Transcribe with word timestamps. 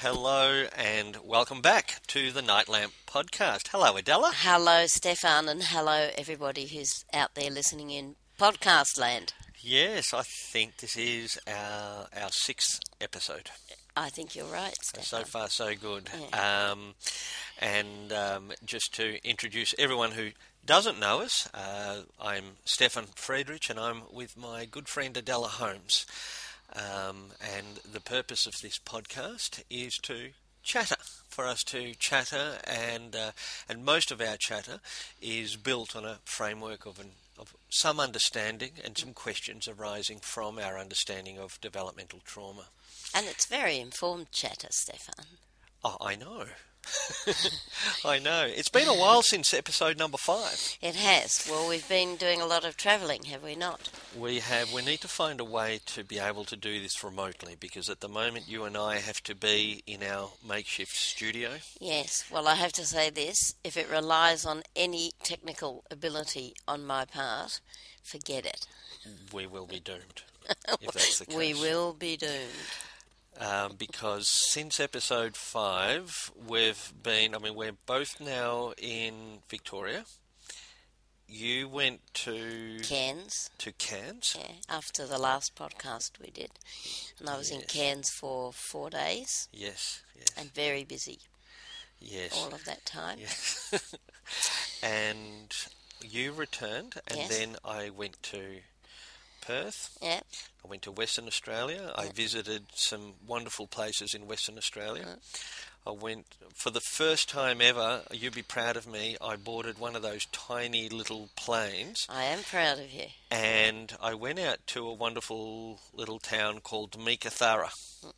Hello 0.00 0.66
and 0.76 1.16
welcome 1.24 1.60
back 1.60 2.00
to 2.06 2.30
the 2.30 2.40
Night 2.40 2.68
Lamp 2.68 2.92
podcast. 3.08 3.68
Hello, 3.72 3.96
Adela. 3.96 4.30
Hello, 4.32 4.86
Stephan, 4.86 5.48
and 5.48 5.60
hello, 5.60 6.10
everybody 6.16 6.66
who's 6.66 7.04
out 7.12 7.34
there 7.34 7.50
listening 7.50 7.90
in 7.90 8.14
podcast 8.38 8.96
land. 8.96 9.32
Yes, 9.60 10.14
I 10.14 10.22
think 10.22 10.76
this 10.76 10.96
is 10.96 11.36
our 11.48 12.06
our 12.16 12.30
sixth 12.30 12.78
episode. 13.00 13.50
I 13.96 14.08
think 14.10 14.36
you're 14.36 14.46
right, 14.46 14.76
Stephan. 14.80 15.04
So 15.04 15.24
far, 15.24 15.48
so 15.48 15.74
good. 15.74 16.08
Um, 16.32 16.94
and 17.58 18.12
um, 18.12 18.52
just 18.64 18.94
to 18.94 19.18
introduce 19.28 19.74
everyone 19.80 20.12
who 20.12 20.30
doesn't 20.64 21.00
know 21.00 21.22
us, 21.22 21.48
uh, 21.52 22.02
I'm 22.20 22.44
Stephan 22.64 23.06
Friedrich, 23.16 23.68
and 23.68 23.80
I'm 23.80 24.02
with 24.12 24.36
my 24.36 24.64
good 24.64 24.88
friend 24.88 25.16
Adela 25.16 25.48
Holmes. 25.48 26.06
Um, 26.74 27.32
and 27.40 27.80
the 27.90 28.00
purpose 28.00 28.46
of 28.46 28.60
this 28.60 28.78
podcast 28.78 29.62
is 29.70 29.96
to 30.02 30.30
chatter, 30.62 30.96
for 31.28 31.46
us 31.46 31.62
to 31.64 31.94
chatter, 31.94 32.58
and 32.64 33.16
uh, 33.16 33.30
and 33.68 33.84
most 33.84 34.10
of 34.10 34.20
our 34.20 34.36
chatter 34.36 34.80
is 35.20 35.56
built 35.56 35.96
on 35.96 36.04
a 36.04 36.18
framework 36.24 36.84
of 36.84 37.00
an 37.00 37.12
of 37.38 37.54
some 37.68 38.00
understanding 38.00 38.72
and 38.84 38.98
some 38.98 39.14
questions 39.14 39.68
arising 39.68 40.18
from 40.18 40.58
our 40.58 40.78
understanding 40.78 41.38
of 41.38 41.60
developmental 41.60 42.20
trauma. 42.24 42.66
And 43.14 43.26
it's 43.26 43.46
very 43.46 43.78
informed 43.78 44.32
chatter, 44.32 44.68
Stephan. 44.70 45.24
Oh, 45.84 45.96
I 46.00 46.16
know. 46.16 46.44
I 48.04 48.18
know. 48.18 48.46
It's 48.48 48.68
been 48.68 48.88
a 48.88 48.94
while 48.94 49.22
since 49.22 49.52
episode 49.52 49.98
number 49.98 50.16
five. 50.16 50.78
It 50.80 50.94
has. 50.94 51.46
Well, 51.50 51.68
we've 51.68 51.88
been 51.88 52.16
doing 52.16 52.40
a 52.40 52.46
lot 52.46 52.64
of 52.64 52.76
travelling, 52.76 53.24
have 53.24 53.42
we 53.42 53.54
not? 53.54 53.90
We 54.18 54.38
have. 54.38 54.72
We 54.72 54.82
need 54.84 55.00
to 55.02 55.08
find 55.08 55.40
a 55.40 55.44
way 55.44 55.80
to 55.86 56.04
be 56.04 56.18
able 56.18 56.44
to 56.44 56.56
do 56.56 56.80
this 56.80 57.02
remotely 57.04 57.56
because 57.58 57.88
at 57.88 58.00
the 58.00 58.08
moment 58.08 58.48
you 58.48 58.64
and 58.64 58.76
I 58.76 58.96
have 58.96 59.22
to 59.24 59.34
be 59.34 59.82
in 59.86 60.02
our 60.02 60.30
makeshift 60.46 60.96
studio. 60.96 61.50
Yes. 61.80 62.24
Well, 62.30 62.48
I 62.48 62.54
have 62.54 62.72
to 62.72 62.86
say 62.86 63.10
this 63.10 63.54
if 63.64 63.76
it 63.76 63.90
relies 63.90 64.44
on 64.44 64.62
any 64.74 65.12
technical 65.22 65.84
ability 65.90 66.54
on 66.66 66.84
my 66.84 67.04
part, 67.04 67.60
forget 68.02 68.46
it. 68.46 68.66
We 69.32 69.46
will 69.46 69.66
be 69.66 69.80
doomed 69.80 70.22
if 70.80 70.92
that's 70.92 71.18
the 71.18 71.26
case. 71.26 71.36
We 71.36 71.54
will 71.54 71.92
be 71.92 72.16
doomed. 72.16 72.32
Um, 73.38 73.72
because 73.78 74.28
since 74.28 74.80
episode 74.80 75.36
five, 75.36 76.30
we've 76.46 76.92
been. 77.02 77.34
I 77.34 77.38
mean, 77.38 77.54
we're 77.54 77.72
both 77.86 78.20
now 78.20 78.72
in 78.78 79.38
Victoria. 79.48 80.04
You 81.30 81.68
went 81.68 82.00
to 82.24 82.78
Cairns, 82.82 83.50
to 83.58 83.70
Cairns. 83.72 84.34
yeah, 84.38 84.52
after 84.70 85.06
the 85.06 85.18
last 85.18 85.54
podcast 85.54 86.12
we 86.22 86.30
did. 86.30 86.50
And 87.20 87.28
I 87.28 87.36
was 87.36 87.50
in 87.50 87.60
Cairns 87.62 88.08
for 88.08 88.50
four 88.50 88.88
days 88.88 89.46
Yes, 89.52 90.00
yes, 90.16 90.28
and 90.38 90.54
very 90.54 90.84
busy 90.84 91.18
yes. 92.00 92.32
all 92.34 92.54
of 92.54 92.64
that 92.64 92.86
time. 92.86 93.18
Yes. 93.20 93.94
and 94.82 95.52
you 96.02 96.32
returned, 96.32 96.94
and 97.08 97.18
Yes. 97.18 97.28
then 97.28 97.56
I 97.62 97.90
went 97.90 98.22
to 98.24 98.60
Perth. 99.48 99.98
Yeah. 100.02 100.20
I 100.64 100.68
went 100.68 100.82
to 100.82 100.92
Western 100.92 101.26
Australia. 101.26 101.90
I 101.96 102.08
visited 102.08 102.64
some 102.74 103.14
wonderful 103.26 103.66
places 103.66 104.12
in 104.14 104.26
Western 104.28 104.58
Australia. 104.58 105.04
Mm-hmm. 105.04 105.88
I 105.88 105.92
went 105.92 106.26
for 106.54 106.68
the 106.68 106.82
first 106.82 107.30
time 107.30 107.62
ever. 107.62 108.02
You'd 108.12 108.34
be 108.34 108.42
proud 108.42 108.76
of 108.76 108.86
me. 108.86 109.16
I 109.22 109.36
boarded 109.36 109.78
one 109.78 109.96
of 109.96 110.02
those 110.02 110.26
tiny 110.26 110.90
little 110.90 111.30
planes, 111.34 112.06
I 112.10 112.24
am 112.24 112.42
proud 112.42 112.78
of 112.78 112.92
you. 112.92 113.06
and 113.30 113.96
I 114.02 114.12
went 114.12 114.38
out 114.38 114.58
to 114.68 114.86
a 114.86 114.92
wonderful 114.92 115.80
little 115.94 116.18
town 116.18 116.60
called 116.60 116.92
Meekatharra. 116.98 117.70
Mm. 118.04 118.12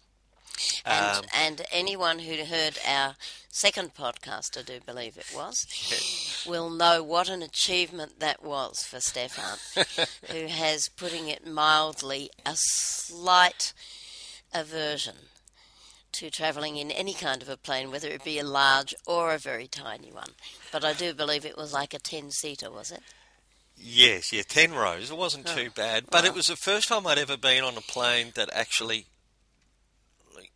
And, 0.85 1.17
Um, 1.19 1.25
and 1.35 1.63
anyone 1.71 2.21
who 2.21 2.45
heard 2.45 2.79
our 2.87 3.17
second 3.51 3.95
podcast, 3.95 4.59
I 4.59 4.63
do 4.63 4.81
believe 4.85 5.17
it 5.17 5.33
was, 5.35 5.67
will 6.47 6.71
know 6.71 7.03
what 7.03 7.29
an 7.29 7.43
achievement 7.43 8.21
that 8.21 8.43
was 8.43 8.83
for 8.83 9.01
Stephan, 9.01 9.59
who 10.31 10.47
has, 10.47 10.89
putting 10.89 11.29
it 11.29 11.47
mildly, 11.47 12.31
a 12.47 12.55
slight 12.57 13.73
aversion 14.53 15.17
to 16.13 16.29
travelling 16.31 16.77
in 16.77 16.91
any 16.91 17.15
kind 17.15 17.41
of 17.41 17.49
a 17.49 17.57
plane, 17.57 17.91
whether 17.91 18.09
it 18.09 18.25
be 18.25 18.39
a 18.39 18.45
large 18.45 18.93
or 19.07 19.33
a 19.33 19.39
very 19.39 19.69
tiny 19.69 20.11
one. 20.11 20.31
But 20.73 20.85
I 20.85 20.93
do 20.93 21.15
believe 21.15 21.45
it 21.45 21.57
was 21.57 21.73
like 21.73 21.95
a 21.95 22.01
10 22.01 22.33
seater, 22.33 22.71
was 22.71 22.91
it? 22.91 23.03
Yes, 23.83 24.31
yeah, 24.31 24.43
ten 24.47 24.75
rows. 24.75 25.11
It 25.11 25.17
wasn't 25.17 25.49
Oh, 25.49 25.55
too 25.55 25.71
bad, 25.71 26.05
but 26.11 26.27
it 26.27 26.35
was 26.35 26.49
the 26.49 26.57
first 26.57 26.89
time 26.89 27.07
I'd 27.07 27.17
ever 27.17 27.39
been 27.39 27.65
on 27.65 27.79
a 27.79 27.81
plane 27.81 28.33
that 28.35 28.51
actually, 28.53 29.07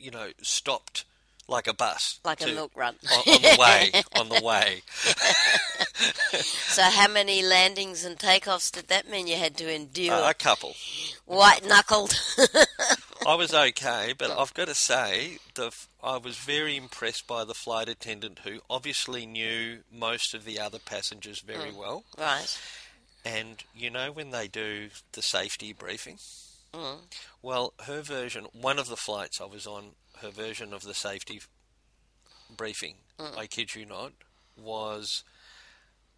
you 0.05 0.11
know, 0.11 0.29
stopped 0.43 1.05
like 1.49 1.67
a 1.67 1.75
bus, 1.75 2.21
Like 2.25 2.43
a 2.43 2.47
milk 2.47 2.73
run. 2.75 2.95
on, 3.13 3.19
on 3.35 3.43
the 3.43 3.57
way. 3.59 4.03
On 4.21 4.29
the 4.31 4.41
way, 4.43 4.83
So, 6.69 6.83
how 6.83 7.07
many 7.09 7.43
landings 7.43 8.05
and 8.05 8.19
takeoffs 8.19 8.71
did 8.73 8.89
that 8.89 9.09
mean 9.11 9.27
you 9.27 9.37
had 9.37 9.57
to 9.59 9.73
endure? 9.73 10.13
Uh, 10.15 10.31
a 10.31 10.35
couple. 10.35 10.75
White 11.27 11.67
knuckled. 11.67 12.15
I 13.27 13.35
was 13.35 13.55
okay, 13.55 14.15
but 14.17 14.31
I've 14.31 14.55
got 14.55 14.69
to 14.69 14.75
say, 14.75 15.39
the 15.55 15.71
I 16.03 16.17
was 16.19 16.37
very 16.37 16.77
impressed 16.77 17.27
by 17.27 17.45
the 17.45 17.55
flight 17.55 17.89
attendant 17.89 18.41
who 18.45 18.61
obviously 18.69 19.25
knew 19.27 19.79
most 19.93 20.35
of 20.35 20.45
the 20.45 20.59
other 20.61 20.79
passengers 20.79 21.41
very 21.41 21.73
well. 21.73 22.05
right. 22.19 22.59
And 23.25 23.63
you 23.75 23.89
know 23.91 24.13
when 24.13 24.31
they 24.31 24.49
do 24.49 24.89
the 25.13 25.23
safety 25.23 25.73
briefing? 25.73 26.19
Mm. 26.75 26.99
Well, 27.43 27.73
her 27.87 28.03
version, 28.03 28.47
one 28.53 28.79
of 28.79 28.89
the 28.89 28.97
flights 28.97 29.41
I 29.41 29.45
was 29.45 29.67
on, 29.67 29.91
her 30.21 30.31
version 30.31 30.73
of 30.73 30.83
the 30.83 30.95
safety 30.95 31.41
briefing, 32.55 32.97
I 33.37 33.47
kid 33.47 33.75
you 33.75 33.85
not, 33.87 34.13
was 34.57 35.23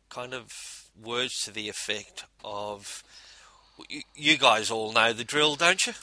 kind 0.09 0.33
of 0.35 0.89
words 1.01 1.43
to 1.45 1.51
the 1.51 1.69
effect 1.69 2.25
of, 2.45 3.03
"Y- 3.91 4.03
you 4.15 4.39
guys 4.39 4.71
all 4.71 4.93
know 4.93 5.13
the 5.13 5.25
drill, 5.25 5.57
don't 5.57 5.87
you? 5.87 5.93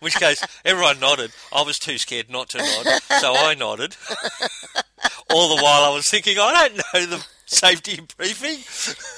Which 0.00 0.16
case, 0.16 0.42
everyone 0.64 1.00
nodded. 1.00 1.32
I 1.52 1.62
was 1.62 1.78
too 1.78 1.96
scared 1.98 2.28
not 2.30 2.50
to 2.50 2.58
nod, 2.58 3.00
so 3.20 3.34
I 3.34 3.54
nodded. 3.54 3.96
all 5.30 5.56
the 5.56 5.62
while 5.62 5.84
I 5.84 5.90
was 5.94 6.08
thinking, 6.08 6.36
I 6.38 6.68
don't 6.68 6.76
know 6.94 7.06
the 7.16 7.26
safety 7.50 8.00
briefing. 8.16 8.58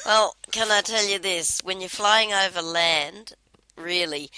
Well, 0.06 0.36
can 0.50 0.70
I 0.70 0.80
tell 0.80 1.06
you 1.06 1.18
this? 1.18 1.60
When 1.62 1.80
you're 1.80 1.88
flying 1.88 2.32
over 2.32 2.62
land, 2.62 3.34
really, 3.76 4.30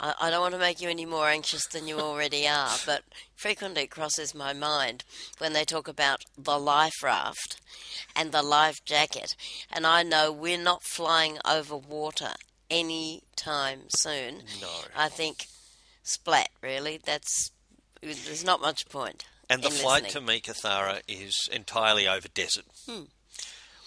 I, 0.00 0.14
I 0.20 0.30
don't 0.30 0.40
want 0.40 0.54
to 0.54 0.60
make 0.60 0.80
you 0.80 0.88
any 0.88 1.06
more 1.06 1.28
anxious 1.28 1.66
than 1.66 1.86
you 1.86 2.00
already 2.00 2.48
are, 2.48 2.76
but 2.86 3.02
frequently 3.36 3.82
it 3.82 3.90
crosses 3.90 4.34
my 4.34 4.52
mind 4.52 5.04
when 5.38 5.52
they 5.52 5.64
talk 5.64 5.86
about 5.86 6.22
the 6.36 6.58
life 6.58 7.02
raft 7.02 7.60
and 8.16 8.32
the 8.32 8.42
life 8.42 8.84
jacket. 8.84 9.36
And 9.70 9.86
I 9.86 10.02
know 10.02 10.32
we're 10.32 10.58
not 10.62 10.82
flying 10.82 11.38
over 11.48 11.76
water 11.76 12.30
any 12.70 13.22
time 13.36 13.82
soon. 13.90 14.42
No. 14.60 14.68
I 14.96 15.08
think 15.08 15.46
splat, 16.02 16.48
really. 16.62 17.00
That's. 17.04 17.50
There's 18.02 18.44
not 18.44 18.60
much 18.60 18.88
point. 18.88 19.24
And 19.48 19.62
the 19.62 19.70
flight 19.70 20.04
listening. 20.04 20.26
to 20.26 20.32
Meekatharra 20.52 21.02
is 21.06 21.48
entirely 21.52 22.08
over 22.08 22.26
desert. 22.26 22.64
Hmm. 22.88 23.02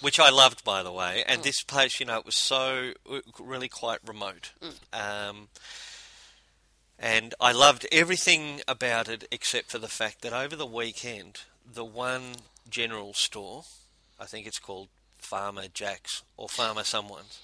Which 0.02 0.20
I 0.20 0.30
loved, 0.30 0.64
by 0.64 0.84
the 0.84 0.92
way. 0.92 1.24
And 1.28 1.42
this 1.44 1.64
place, 1.64 2.00
you 2.00 2.06
know, 2.06 2.18
it 2.20 2.26
was 2.26 2.36
so 2.36 2.92
uh, 3.10 3.20
really 3.40 3.70
quite 3.70 4.00
remote. 4.06 4.52
Um, 4.94 5.48
and 7.00 7.34
I 7.40 7.52
loved 7.52 7.88
everything 7.92 8.62
about 8.68 9.08
it 9.10 9.28
except 9.32 9.72
for 9.72 9.80
the 9.80 9.88
fact 9.88 10.22
that 10.22 10.34
over 10.34 10.56
the 10.56 10.66
weekend, 10.66 11.42
the 11.66 11.86
one 11.86 12.36
general 12.70 13.14
store, 13.14 13.64
I 14.20 14.26
think 14.26 14.48
it's 14.48 14.60
called 14.60 14.90
Farmer 15.18 15.68
Jack's 15.74 16.24
or 16.38 16.48
Farmer 16.50 16.84
Someone's, 16.84 17.40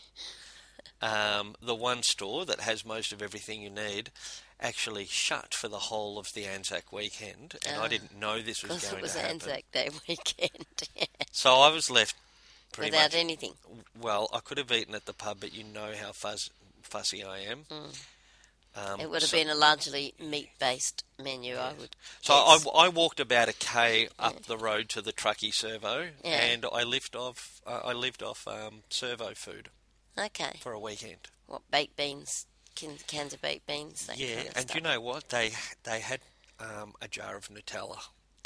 um, 1.01 1.55
the 1.61 1.75
one 1.75 2.03
store 2.03 2.45
that 2.45 2.61
has 2.61 2.85
most 2.85 3.11
of 3.11 3.21
everything 3.21 3.61
you 3.61 3.69
need, 3.69 4.11
actually 4.59 5.05
shut 5.05 5.53
for 5.53 5.67
the 5.67 5.79
whole 5.79 6.19
of 6.19 6.33
the 6.33 6.45
Anzac 6.45 6.91
weekend, 6.93 7.55
and 7.67 7.77
I 7.81 7.85
Ah. 7.85 7.87
didn't 7.87 8.15
know 8.17 8.41
this 8.41 8.61
was 8.61 8.69
going 8.83 8.97
Because 8.97 9.13
going 9.15 9.29
it 9.29 9.33
was 9.33 9.43
to. 9.43 9.51
Anzac 9.51 9.63
Day 9.71 9.89
weekend. 10.07 11.09
So 11.31 11.55
I 11.55 11.69
was 11.69 11.89
left 11.89 12.15
pretty 12.71 12.91
Without 12.91 13.11
much. 13.11 13.15
anything. 13.19 13.53
Well, 13.99 14.29
I 14.33 14.39
could 14.39 14.57
have 14.57 14.71
eaten 14.71 14.95
at 14.95 15.05
the 15.05 15.13
pub, 15.13 15.37
but 15.39 15.53
you 15.53 15.63
know 15.63 15.91
how 16.01 16.11
fuzz, 16.11 16.49
fussy 16.81 17.23
I 17.23 17.39
am. 17.39 17.65
Um, 18.73 18.99
It 19.01 19.09
would 19.09 19.21
have 19.21 19.29
so, 19.29 19.37
been 19.37 19.49
a 19.49 19.55
largely 19.55 20.13
meat-based 20.19 21.03
menu, 21.21 21.57
I 21.57 21.73
would. 21.73 21.95
So 22.21 22.33
I. 22.33 22.57
I 22.73 22.87
walked 22.87 23.19
about 23.19 23.49
a 23.49 23.53
k 23.53 24.07
up 24.17 24.45
the 24.45 24.57
road 24.57 24.87
to 24.89 25.01
the 25.01 25.11
truckie 25.11 25.53
servo, 25.53 26.09
Yeah. 26.23 26.29
and 26.31 26.65
I 26.71 26.83
lived 26.83 27.15
off 27.15 27.61
uh, 27.67 27.81
I 27.83 27.91
lived 27.93 28.23
off 28.23 28.47
um, 28.47 28.83
servo 28.89 29.33
food 29.33 29.69
okay. 30.17 30.57
for 30.61 30.71
a 30.71 30.79
weekend. 30.79 31.27
What 31.47 31.69
baked 31.69 31.97
beans? 31.97 32.45
Can, 32.75 32.97
cans 33.07 33.33
of 33.33 33.41
baked 33.41 33.67
beans. 33.67 34.09
Yeah, 34.15 34.27
kind 34.35 34.39
of 34.39 34.45
and 34.55 34.63
stuff. 34.69 34.75
you 34.75 34.81
know 34.81 35.01
what? 35.01 35.27
They 35.29 35.51
they 35.83 35.99
had 35.99 36.21
um, 36.59 36.93
a 37.01 37.09
jar 37.09 37.35
of 37.35 37.49
Nutella. 37.49 37.99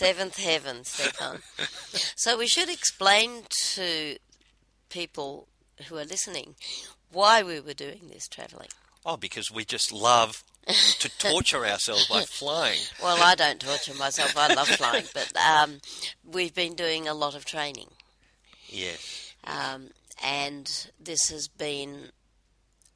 Seventh 0.00 0.38
heaven, 0.38 0.82
Stephan. 0.84 1.40
so 2.16 2.38
we 2.38 2.46
should 2.46 2.70
explain 2.70 3.42
to 3.74 4.16
people 4.88 5.46
who 5.88 5.98
are 5.98 6.04
listening 6.06 6.54
why 7.12 7.42
we 7.42 7.60
were 7.60 7.74
doing 7.74 8.08
this 8.10 8.26
travelling. 8.26 8.68
Oh, 9.04 9.18
because 9.18 9.50
we 9.50 9.66
just 9.66 9.92
love 9.92 10.42
to 11.00 11.10
torture 11.18 11.66
ourselves 11.66 12.06
by 12.08 12.22
flying. 12.26 12.78
Well, 13.02 13.18
I 13.22 13.34
don't 13.34 13.60
torture 13.60 13.92
myself. 13.92 14.34
I 14.38 14.54
love 14.54 14.68
flying, 14.68 15.04
but 15.12 15.36
um, 15.36 15.80
we've 16.24 16.54
been 16.54 16.74
doing 16.74 17.06
a 17.06 17.12
lot 17.12 17.34
of 17.34 17.44
training, 17.44 17.88
Yes. 18.70 19.34
um, 19.44 19.88
and 20.24 20.88
this 20.98 21.28
has 21.28 21.46
been 21.46 22.08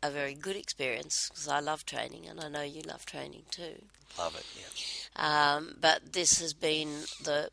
a 0.05 0.11
very 0.11 0.35
good 0.35 0.57
experience 0.57 1.29
because 1.31 1.49
I 1.49 1.61
love 1.61 1.87
training, 1.87 2.27
and 2.29 2.41
I 2.41 2.49
know 2.49 2.63
you 2.63 2.83
love 2.83 3.07
training 3.07 3.45
too. 3.51 3.83
Love 4.19 4.37
it. 4.37 4.47
Yeah. 4.57 5.55
Um, 5.57 5.77
but 5.81 6.13
this 6.13 6.41
has 6.41 6.53
been 6.53 6.91
the 7.23 7.51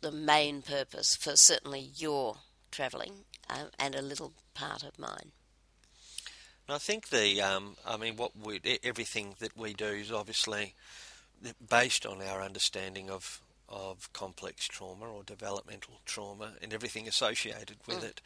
the 0.00 0.12
main 0.12 0.62
purpose 0.62 1.16
for 1.16 1.36
certainly 1.36 1.90
your 1.96 2.36
travelling 2.70 3.24
um, 3.48 3.68
and 3.78 3.94
a 3.94 4.02
little 4.02 4.32
part 4.54 4.82
of 4.82 4.98
mine. 4.98 5.32
And 6.66 6.74
I 6.74 6.78
think 6.78 7.08
the, 7.08 7.40
um, 7.40 7.76
I 7.86 7.96
mean, 7.96 8.16
what 8.16 8.32
we, 8.36 8.60
everything 8.82 9.34
that 9.38 9.56
we 9.56 9.74
do 9.74 9.86
is 9.86 10.10
obviously 10.10 10.74
based 11.68 12.06
on 12.06 12.22
our 12.22 12.42
understanding 12.42 13.10
of 13.10 13.40
of 13.68 14.12
complex 14.12 14.66
trauma 14.68 15.06
or 15.06 15.22
developmental 15.22 15.94
trauma 16.04 16.52
and 16.60 16.74
everything 16.74 17.08
associated 17.08 17.76
with 17.86 18.04
it, 18.04 18.20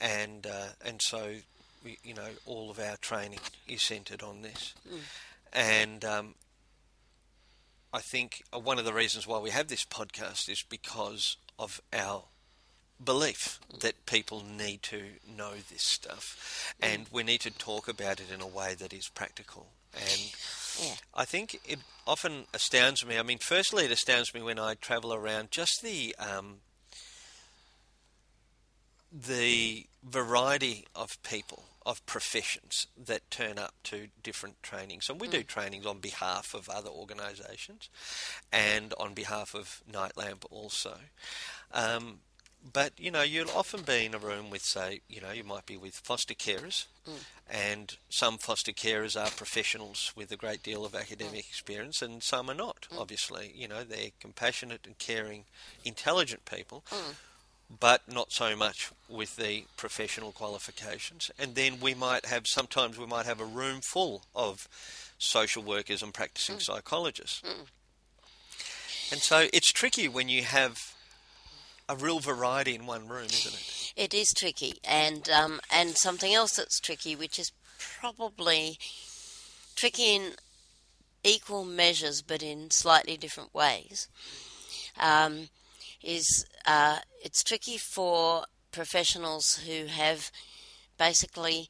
and 0.00 0.46
uh, 0.46 0.70
and 0.84 1.00
so 1.00 1.36
we, 1.84 1.98
you 2.02 2.14
know 2.14 2.28
all 2.46 2.70
of 2.70 2.78
our 2.78 2.96
training 2.96 3.40
is 3.66 3.82
centred 3.82 4.22
on 4.22 4.42
this, 4.42 4.74
and 5.52 6.04
um, 6.04 6.34
I 7.92 8.00
think 8.00 8.42
uh, 8.52 8.58
one 8.58 8.78
of 8.78 8.84
the 8.84 8.92
reasons 8.92 9.26
why 9.26 9.38
we 9.38 9.50
have 9.50 9.68
this 9.68 9.84
podcast 9.84 10.48
is 10.48 10.62
because 10.68 11.36
of 11.58 11.80
our 11.92 12.24
belief 13.02 13.60
that 13.80 14.06
people 14.06 14.42
need 14.44 14.82
to 14.82 15.02
know 15.36 15.52
this 15.70 15.82
stuff. 15.82 16.74
And 16.82 17.06
we 17.12 17.22
need 17.22 17.40
to 17.42 17.50
talk 17.50 17.86
about 17.88 18.20
it 18.20 18.26
in 18.34 18.40
a 18.40 18.46
way 18.46 18.74
that 18.74 18.92
is 18.92 19.08
practical. 19.08 19.68
And 19.94 20.32
Yeah. 20.80 20.94
I 21.14 21.24
think 21.24 21.60
it 21.64 21.78
often 22.06 22.46
astounds 22.52 23.06
me. 23.06 23.16
I 23.18 23.22
mean, 23.22 23.38
firstly, 23.38 23.84
it 23.84 23.90
astounds 23.92 24.34
me 24.34 24.42
when 24.42 24.58
I 24.58 24.74
travel 24.74 25.14
around 25.14 25.50
just 25.52 25.80
the 25.82 26.14
um, 26.18 26.56
the 29.12 29.86
variety 30.04 30.86
of 30.94 31.22
people, 31.22 31.64
of 31.86 32.04
professions 32.06 32.86
that 32.96 33.30
turn 33.30 33.58
up 33.58 33.74
to 33.84 34.08
different 34.22 34.62
trainings. 34.62 35.08
And 35.08 35.20
we 35.20 35.28
do 35.28 35.42
mm. 35.42 35.46
trainings 35.46 35.86
on 35.86 35.98
behalf 35.98 36.54
of 36.54 36.68
other 36.68 36.90
organisations 36.90 37.88
mm. 37.88 38.40
and 38.52 38.94
on 38.98 39.14
behalf 39.14 39.54
of 39.54 39.82
Nightlamp 39.90 40.44
also. 40.50 40.98
Um, 41.72 42.20
but 42.72 42.92
you 42.98 43.10
know, 43.10 43.22
you'll 43.22 43.50
often 43.50 43.82
be 43.82 44.04
in 44.04 44.14
a 44.14 44.18
room 44.18 44.50
with, 44.50 44.62
say, 44.62 45.00
you 45.08 45.20
know, 45.20 45.30
you 45.30 45.44
might 45.44 45.64
be 45.64 45.76
with 45.76 45.94
foster 45.94 46.34
carers, 46.34 46.86
mm. 47.08 47.14
and 47.48 47.96
some 48.10 48.36
foster 48.36 48.72
carers 48.72 49.18
are 49.18 49.30
professionals 49.30 50.12
with 50.16 50.32
a 50.32 50.36
great 50.36 50.62
deal 50.62 50.84
of 50.84 50.94
academic 50.94 51.46
experience, 51.48 52.02
and 52.02 52.22
some 52.22 52.50
are 52.50 52.54
not. 52.54 52.88
Obviously, 52.98 53.52
you 53.54 53.68
know, 53.68 53.84
they're 53.84 54.10
compassionate 54.20 54.86
and 54.86 54.98
caring, 54.98 55.44
intelligent 55.84 56.44
people, 56.44 56.84
but 57.80 58.02
not 58.10 58.32
so 58.32 58.56
much 58.56 58.90
with 59.08 59.36
the 59.36 59.64
professional 59.76 60.32
qualifications. 60.32 61.30
And 61.38 61.54
then 61.54 61.80
we 61.80 61.94
might 61.94 62.26
have 62.26 62.46
sometimes 62.46 62.98
we 62.98 63.06
might 63.06 63.26
have 63.26 63.40
a 63.40 63.44
room 63.44 63.80
full 63.82 64.22
of 64.34 64.68
social 65.18 65.62
workers 65.62 66.02
and 66.02 66.14
practicing 66.14 66.60
psychologists. 66.60 67.42
And 69.10 69.20
so 69.20 69.48
it's 69.52 69.72
tricky 69.72 70.08
when 70.08 70.28
you 70.28 70.42
have 70.42 70.78
a 71.88 71.96
real 71.96 72.20
variety 72.20 72.74
in 72.74 72.86
one 72.86 73.08
room, 73.08 73.26
isn't 73.26 73.54
it? 73.54 73.92
It 73.96 74.14
is 74.14 74.32
tricky, 74.36 74.74
and 74.84 75.28
um, 75.30 75.60
and 75.72 75.96
something 75.96 76.32
else 76.34 76.56
that's 76.56 76.78
tricky, 76.78 77.16
which 77.16 77.38
is 77.38 77.50
probably 77.78 78.78
tricky 79.74 80.14
in 80.14 80.32
equal 81.24 81.64
measures, 81.64 82.22
but 82.22 82.42
in 82.42 82.70
slightly 82.70 83.16
different 83.16 83.54
ways, 83.54 84.08
um, 85.00 85.48
is 86.02 86.46
uh, 86.66 86.98
it's 87.22 87.42
tricky 87.42 87.78
for 87.78 88.44
professionals 88.72 89.56
who 89.66 89.86
have 89.86 90.30
basically 90.98 91.68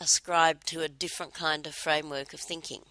ascribed 0.00 0.66
to 0.68 0.82
a 0.82 0.88
different 0.88 1.34
kind 1.34 1.66
of 1.66 1.74
framework 1.74 2.32
of 2.34 2.40
thinking 2.40 2.82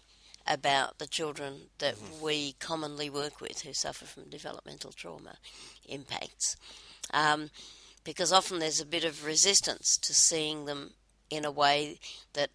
about 0.46 0.98
the 0.98 1.06
children 1.06 1.68
that 1.78 1.94
we 2.22 2.52
commonly 2.58 3.08
work 3.08 3.40
with 3.40 3.62
who 3.62 3.72
suffer 3.72 4.04
from 4.04 4.28
developmental 4.28 4.92
trauma 4.92 5.36
impacts. 5.88 6.56
Um, 7.12 7.50
because 8.04 8.32
often 8.32 8.58
there's 8.58 8.80
a 8.80 8.86
bit 8.86 9.04
of 9.04 9.24
resistance 9.24 9.96
to 10.02 10.12
seeing 10.12 10.66
them 10.66 10.92
in 11.30 11.44
a 11.44 11.50
way 11.50 11.98
that 12.34 12.50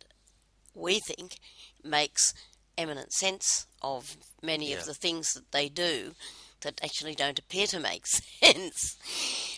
we 0.76 1.00
think 1.00 1.38
makes 1.84 2.34
eminent 2.78 3.12
sense 3.12 3.66
of 3.82 4.18
many 4.42 4.70
Yeah. 4.72 4.78
of 4.78 4.86
the 4.86 4.94
things 4.94 5.34
that 5.34 5.52
they 5.52 5.68
do 5.70 6.14
that 6.62 6.80
actually 6.84 7.16
don't 7.16 7.40
appear 7.40 7.68
to 7.68 7.80
make 7.80 8.06
sense. 8.42 8.98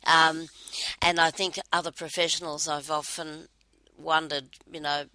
Um, 0.05 0.47
and 1.01 1.19
I 1.19 1.31
think 1.31 1.59
other 1.71 1.91
professionals, 1.91 2.67
I've 2.67 2.91
often 2.91 3.47
wondered, 3.97 4.49
you 4.71 4.79
know, 4.79 5.05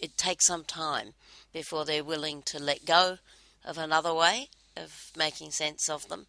it 0.00 0.16
takes 0.16 0.46
some 0.46 0.64
time 0.64 1.14
before 1.52 1.84
they're 1.84 2.04
willing 2.04 2.42
to 2.42 2.58
let 2.58 2.84
go 2.84 3.18
of 3.64 3.78
another 3.78 4.12
way 4.12 4.48
of 4.76 5.10
making 5.16 5.50
sense 5.50 5.88
of 5.88 6.08
them 6.08 6.26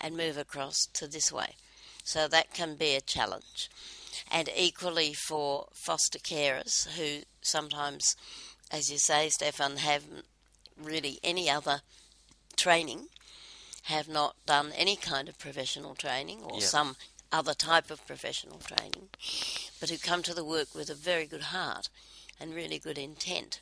and 0.00 0.16
move 0.16 0.38
across 0.38 0.86
to 0.94 1.08
this 1.08 1.32
way. 1.32 1.56
So 2.04 2.28
that 2.28 2.54
can 2.54 2.76
be 2.76 2.94
a 2.94 3.00
challenge. 3.00 3.68
And 4.30 4.48
equally 4.56 5.12
for 5.12 5.66
foster 5.74 6.18
carers 6.18 6.88
who 6.96 7.24
sometimes, 7.42 8.16
as 8.70 8.90
you 8.90 8.98
say, 8.98 9.28
Stephan, 9.28 9.78
haven't 9.78 10.24
really 10.80 11.18
any 11.22 11.50
other 11.50 11.82
training, 12.56 13.08
have 13.88 14.06
not 14.08 14.36
done 14.44 14.70
any 14.72 14.96
kind 14.96 15.28
of 15.28 15.38
professional 15.38 15.94
training 15.94 16.42
or 16.42 16.60
Yeah. 16.60 16.66
some 16.66 16.96
other 17.32 17.54
type 17.54 17.90
of 17.90 18.06
professional 18.06 18.58
training, 18.58 19.08
but 19.80 19.88
who 19.88 19.96
come 19.96 20.22
to 20.22 20.34
the 20.34 20.44
work 20.44 20.74
with 20.74 20.90
a 20.90 20.94
very 20.94 21.26
good 21.26 21.44
heart 21.44 21.88
and 22.38 22.54
really 22.54 22.78
good 22.78 22.98
intent. 22.98 23.60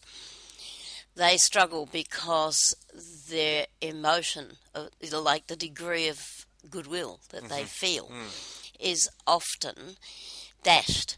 They 1.14 1.38
struggle 1.38 1.86
because 1.86 2.74
their 3.28 3.66
emotion, 3.80 4.58
uh, 4.74 4.88
like 5.12 5.46
the 5.46 5.56
degree 5.56 6.08
of 6.08 6.44
goodwill 6.68 7.20
that 7.30 7.48
they 7.48 7.64
feel, 7.64 8.10
is 8.80 9.08
often 9.26 9.96
dashed 10.64 11.16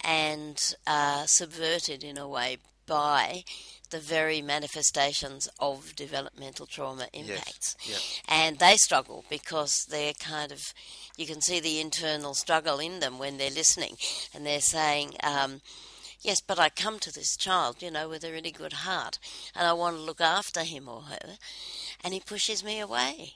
and 0.00 0.74
uh, 0.86 1.26
subverted 1.26 2.02
in 2.02 2.16
a 2.16 2.26
way 2.28 2.56
by 2.86 3.44
the 3.90 3.98
very 3.98 4.42
manifestations 4.42 5.48
of 5.58 5.94
developmental 5.96 6.66
trauma 6.66 7.08
impacts. 7.12 7.76
yeah. 7.84 7.96
And 8.28 8.58
they 8.58 8.76
struggle 8.76 9.24
because 9.30 9.86
they're 9.88 10.12
kind 10.14 10.52
of, 10.52 10.60
you 11.16 11.26
can 11.26 11.40
see 11.40 11.60
the 11.60 11.80
internal 11.80 12.34
struggle 12.34 12.78
in 12.78 13.00
them 13.00 13.18
when 13.18 13.38
they're 13.38 13.50
listening 13.50 13.96
and 14.34 14.44
they're 14.46 14.60
saying, 14.60 15.14
um, 15.22 15.60
Yes, 16.22 16.40
but 16.40 16.58
I 16.58 16.70
come 16.70 16.98
to 17.00 17.12
this 17.12 17.36
child, 17.36 17.82
you 17.82 17.90
know, 17.90 18.08
with 18.08 18.24
a 18.24 18.32
really 18.32 18.50
good 18.50 18.72
heart 18.72 19.18
and 19.54 19.66
I 19.66 19.74
want 19.74 19.96
to 19.96 20.02
look 20.02 20.20
after 20.20 20.64
him 20.64 20.88
or 20.88 21.02
her, 21.02 21.36
and 22.02 22.12
he 22.14 22.20
pushes 22.20 22.64
me 22.64 22.80
away. 22.80 23.34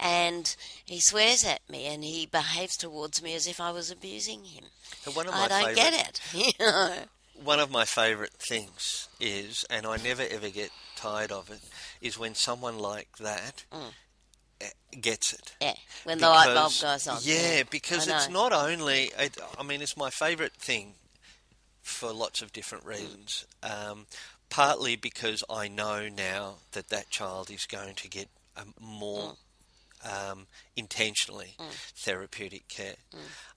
And 0.00 0.54
he 0.84 1.00
swears 1.00 1.44
at 1.44 1.68
me 1.68 1.86
and 1.86 2.04
he 2.04 2.26
behaves 2.26 2.76
towards 2.76 3.20
me 3.22 3.34
as 3.34 3.46
if 3.46 3.60
I 3.60 3.72
was 3.72 3.90
abusing 3.90 4.44
him. 4.44 4.64
And 5.04 5.16
one 5.16 5.26
of 5.26 5.32
my 5.34 5.44
I 5.44 5.48
don't 5.48 5.74
favourite, 5.74 5.76
get 5.76 6.08
it. 6.08 6.20
You 6.60 6.66
know? 6.66 6.94
One 7.44 7.60
of 7.60 7.70
my 7.70 7.84
favourite 7.84 8.32
things 8.32 9.08
is, 9.20 9.64
and 9.70 9.86
I 9.86 9.96
never 9.96 10.22
ever 10.28 10.48
get 10.50 10.70
tired 10.96 11.32
of 11.32 11.50
it, 11.50 11.60
is 12.00 12.18
when 12.18 12.34
someone 12.34 12.78
like 12.78 13.18
that 13.18 13.64
eh, 14.60 14.66
gets 15.00 15.32
it. 15.32 15.54
Yeah, 15.60 15.74
when 16.04 16.18
the 16.18 16.28
light 16.28 16.54
bulb 16.54 16.72
goes 16.80 17.06
on. 17.06 17.18
Yeah, 17.22 17.62
because 17.70 18.06
it's 18.08 18.28
not 18.28 18.52
only. 18.52 19.10
It, 19.18 19.36
I 19.58 19.62
mean, 19.62 19.82
it's 19.82 19.96
my 19.96 20.10
favourite 20.10 20.54
thing 20.54 20.94
for 21.82 22.12
lots 22.12 22.42
of 22.42 22.52
different 22.52 22.84
reasons. 22.84 23.46
Um, 23.62 24.06
partly 24.50 24.96
because 24.96 25.44
I 25.50 25.68
know 25.68 26.08
now 26.08 26.56
that 26.72 26.88
that 26.88 27.10
child 27.10 27.50
is 27.50 27.66
going 27.66 27.94
to 27.96 28.08
get 28.08 28.28
a 28.56 28.64
more 28.80 29.34
um, 30.04 30.46
intentionally 30.76 31.56
therapeutic 31.96 32.68
care. 32.68 32.96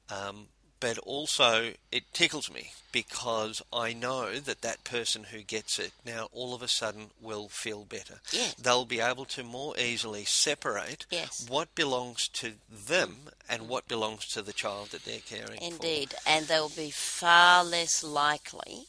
Um, 0.09 0.47
but 0.81 0.97
also, 0.97 1.71
it 1.91 2.03
tickles 2.11 2.51
me 2.51 2.71
because 2.91 3.61
I 3.71 3.93
know 3.93 4.39
that 4.39 4.61
that 4.63 4.83
person 4.83 5.25
who 5.25 5.41
gets 5.43 5.79
it 5.79 5.93
now 6.05 6.27
all 6.33 6.53
of 6.53 6.61
a 6.61 6.67
sudden 6.67 7.11
will 7.21 7.47
feel 7.47 7.85
better. 7.85 8.19
Yes. 8.33 8.55
They'll 8.55 8.83
be 8.83 8.99
able 8.99 9.23
to 9.25 9.43
more 9.43 9.77
easily 9.77 10.25
separate 10.25 11.05
Yes. 11.09 11.45
what 11.47 11.73
belongs 11.75 12.27
to 12.29 12.55
them 12.69 13.29
and 13.47 13.69
what 13.69 13.87
belongs 13.87 14.25
to 14.33 14.41
the 14.41 14.51
child 14.51 14.89
that 14.89 15.05
they're 15.05 15.19
caring 15.19 15.59
for. 15.59 15.63
Indeed, 15.65 16.15
and 16.27 16.47
they'll 16.47 16.67
be 16.67 16.91
far 16.91 17.63
less 17.63 18.03
likely 18.03 18.87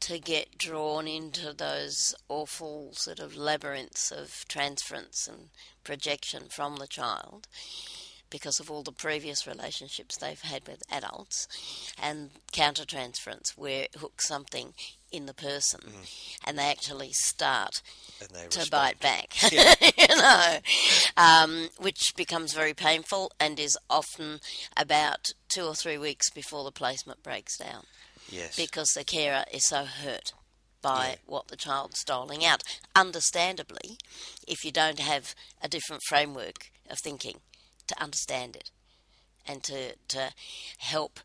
to 0.00 0.18
get 0.18 0.58
drawn 0.58 1.06
into 1.06 1.52
those 1.52 2.14
awful 2.28 2.94
sort 2.94 3.18
of 3.20 3.36
labyrinths 3.36 4.10
of 4.10 4.44
transference 4.48 5.28
and 5.28 5.50
projection 5.84 6.44
from 6.48 6.76
the 6.76 6.86
child 6.86 7.46
because 8.30 8.58
of 8.60 8.70
all 8.70 8.82
the 8.82 8.92
previous 8.92 9.46
relationships 9.46 10.16
they've 10.16 10.40
had 10.40 10.66
with 10.66 10.82
adults 10.90 11.46
and 12.02 12.30
countertransference 12.52 13.56
where 13.56 13.82
it 13.84 13.94
hooks 13.96 14.26
something 14.26 14.74
in 15.12 15.26
the 15.26 15.34
person, 15.34 15.80
and 16.44 16.58
they 16.58 16.68
actually 16.70 17.12
start 17.12 17.80
they 18.32 18.46
to 18.48 18.68
bite 18.70 18.98
back, 19.00 19.34
Yeah. 19.52 19.74
you 19.98 20.16
know, 20.16 20.56
um, 21.16 21.68
which 21.78 22.14
becomes 22.16 22.52
very 22.52 22.74
painful 22.74 23.30
and 23.38 23.58
is 23.58 23.78
often 23.88 24.40
about 24.76 25.28
two 25.48 25.62
or 25.62 25.74
three 25.74 25.96
weeks 25.96 26.28
before 26.30 26.64
the 26.64 26.72
placement 26.72 27.22
breaks 27.22 27.56
down 27.56 27.84
Yes. 28.28 28.56
because 28.56 28.88
the 28.96 29.04
carer 29.04 29.44
is 29.52 29.64
so 29.66 29.84
hurt 29.84 30.32
by 30.82 31.10
Yeah. 31.10 31.16
what 31.26 31.48
the 31.48 31.56
child's 31.56 32.02
doling 32.04 32.44
out. 32.44 32.62
Understandably, 32.94 33.98
if 34.46 34.64
you 34.64 34.72
don't 34.72 34.98
have 34.98 35.34
a 35.62 35.68
different 35.68 36.02
framework 36.08 36.70
of 36.90 36.98
thinking 37.02 37.40
to 37.88 38.02
understand 38.02 38.56
it 38.56 38.70
and 39.46 39.62
to, 39.64 39.94
to 40.08 40.32
help 40.78 41.20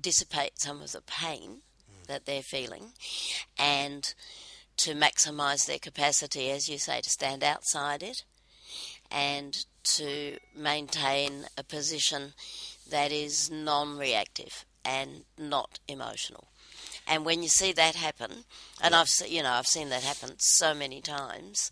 dissipate 0.00 0.60
some 0.60 0.80
of 0.82 0.92
the 0.92 1.02
pain 1.02 1.62
that 2.06 2.26
they're 2.26 2.42
feeling 2.42 2.92
and 3.58 4.14
to 4.76 4.94
maximize 4.94 5.66
their 5.66 5.78
capacity, 5.78 6.50
as 6.50 6.68
you 6.68 6.78
say, 6.78 7.00
to 7.00 7.10
stand 7.10 7.44
outside 7.44 8.02
it 8.02 8.24
and 9.10 9.64
to 9.84 10.38
maintain 10.56 11.44
a 11.58 11.64
position 11.64 12.32
that 12.88 13.12
is 13.12 13.50
non 13.50 13.98
reactive 13.98 14.64
and 14.84 15.24
not 15.38 15.78
emotional. 15.86 16.48
And 17.06 17.24
when 17.24 17.42
you 17.42 17.48
see 17.48 17.72
that 17.72 17.94
happen, 17.94 18.44
and 18.80 18.94
I've 18.94 19.08
se- 19.08 19.28
you 19.28 19.42
know 19.42 19.50
I've 19.50 19.66
seen 19.66 19.88
that 19.90 20.02
happen 20.02 20.34
so 20.38 20.74
many 20.74 21.00
times 21.00 21.70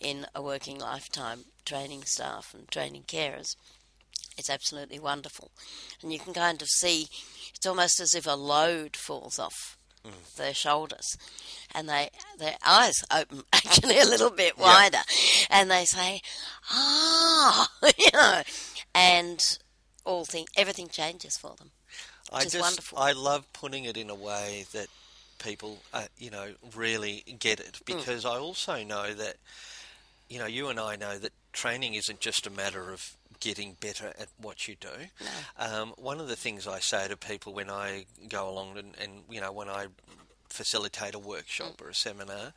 in 0.00 0.26
a 0.34 0.42
working 0.42 0.78
lifetime 0.78 1.44
training 1.64 2.02
staff 2.04 2.52
and 2.54 2.68
training 2.70 3.02
carers, 3.06 3.56
it's 4.36 4.50
absolutely 4.50 4.98
wonderful. 4.98 5.50
And 6.02 6.12
you 6.12 6.18
can 6.18 6.32
kind 6.32 6.62
of 6.62 6.68
see 6.68 7.08
it's 7.54 7.66
almost 7.66 8.00
as 8.00 8.14
if 8.14 8.26
a 8.26 8.32
load 8.36 8.96
falls 8.96 9.38
off 9.38 9.76
their 10.38 10.54
shoulders 10.54 11.18
and 11.74 11.86
they 11.86 12.08
their 12.38 12.56
eyes 12.66 13.04
open 13.14 13.42
actually 13.52 13.98
a 13.98 14.06
little 14.06 14.30
bit 14.30 14.56
wider 14.56 15.02
and 15.50 15.70
they 15.70 15.84
say, 15.84 16.22
Ah 16.70 17.68
you 17.98 18.06
know 18.14 18.42
and 18.94 19.58
all 20.06 20.24
thing 20.24 20.46
everything 20.56 20.88
changes 20.88 21.36
for 21.36 21.54
them. 21.58 21.72
I 22.32 22.44
just 22.44 22.58
wonderful. 22.60 22.98
I 22.98 23.12
love 23.12 23.52
putting 23.52 23.84
it 23.84 23.98
in 23.98 24.08
a 24.08 24.14
way 24.14 24.64
that 24.72 24.86
people 25.38 25.78
uh, 25.92 26.04
you 26.16 26.30
know 26.30 26.52
really 26.74 27.24
get 27.38 27.58
Mm. 27.58 27.68
it 27.68 27.80
because 27.84 28.24
I 28.24 28.38
also 28.38 28.82
know 28.84 29.12
that 29.12 29.36
you 30.28 30.38
know 30.38 30.46
you 30.46 30.68
and 30.68 30.78
I 30.80 30.96
know 30.96 31.18
that 31.18 31.32
training 31.52 31.94
isn't 31.94 32.20
just 32.20 32.46
a 32.46 32.50
matter 32.50 32.90
of 32.92 33.16
getting 33.40 33.76
better 33.80 34.08
at 34.18 34.28
what 34.40 34.66
you 34.66 34.74
do. 34.80 34.88
Um, 35.58 35.94
one 35.96 36.18
of 36.20 36.26
the 36.28 36.36
things 36.36 36.66
I 36.66 36.80
say 36.80 37.06
to 37.08 37.16
people 37.16 37.52
when 37.54 37.70
I 37.70 38.06
go 38.28 38.48
along 38.48 38.76
and, 38.78 38.94
and 39.00 39.22
you 39.30 39.40
know 39.40 39.52
when 39.52 39.68
I 39.68 39.86
facilitate 40.48 41.14
a 41.14 41.18
workshop 41.18 41.76
Mm. 41.78 41.82
or 41.86 41.88
a 41.90 41.94
seminar 41.94 42.52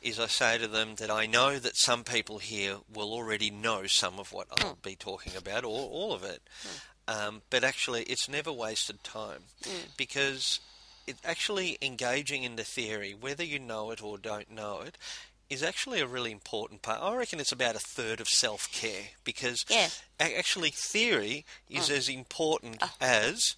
is 0.00 0.20
I 0.20 0.26
say 0.26 0.56
to 0.58 0.68
them 0.68 0.94
that 0.96 1.10
I 1.10 1.26
know 1.26 1.58
that 1.58 1.76
some 1.76 2.04
people 2.04 2.38
here 2.38 2.76
will 2.92 3.12
already 3.12 3.50
know 3.50 3.86
some 3.86 4.18
of 4.20 4.32
what 4.32 4.48
Mm. 4.50 4.64
I'll 4.64 4.78
be 4.82 4.94
talking 4.96 5.34
about 5.36 5.64
or 5.64 5.88
all 5.90 6.12
of 6.14 6.22
it. 6.24 6.42
Um, 7.06 7.42
but 7.50 7.64
actually, 7.64 8.04
it's 8.04 8.28
never 8.30 8.50
wasted 8.52 9.04
time 9.04 9.42
because 9.98 10.60
it 11.06 11.16
actually 11.24 11.76
engaging 11.82 12.44
in 12.44 12.56
the 12.56 12.64
theory, 12.64 13.14
whether 13.18 13.44
you 13.44 13.58
know 13.58 13.90
it 13.90 14.02
or 14.02 14.16
don't 14.16 14.50
know 14.50 14.80
it, 14.80 14.96
is 15.50 15.62
actually 15.62 16.00
a 16.00 16.06
really 16.06 16.32
important 16.32 16.82
part. 16.82 17.00
I 17.02 17.14
reckon 17.14 17.40
it's 17.40 17.52
about 17.52 17.76
a 17.76 17.80
third 17.80 18.20
of 18.20 18.28
self 18.28 18.70
care 18.72 19.08
because 19.24 19.64
Yeah. 19.68 19.88
actually 20.18 20.70
theory 20.70 21.44
is 21.68 21.90
as 21.90 22.08
important 22.08 22.82
as 23.00 23.54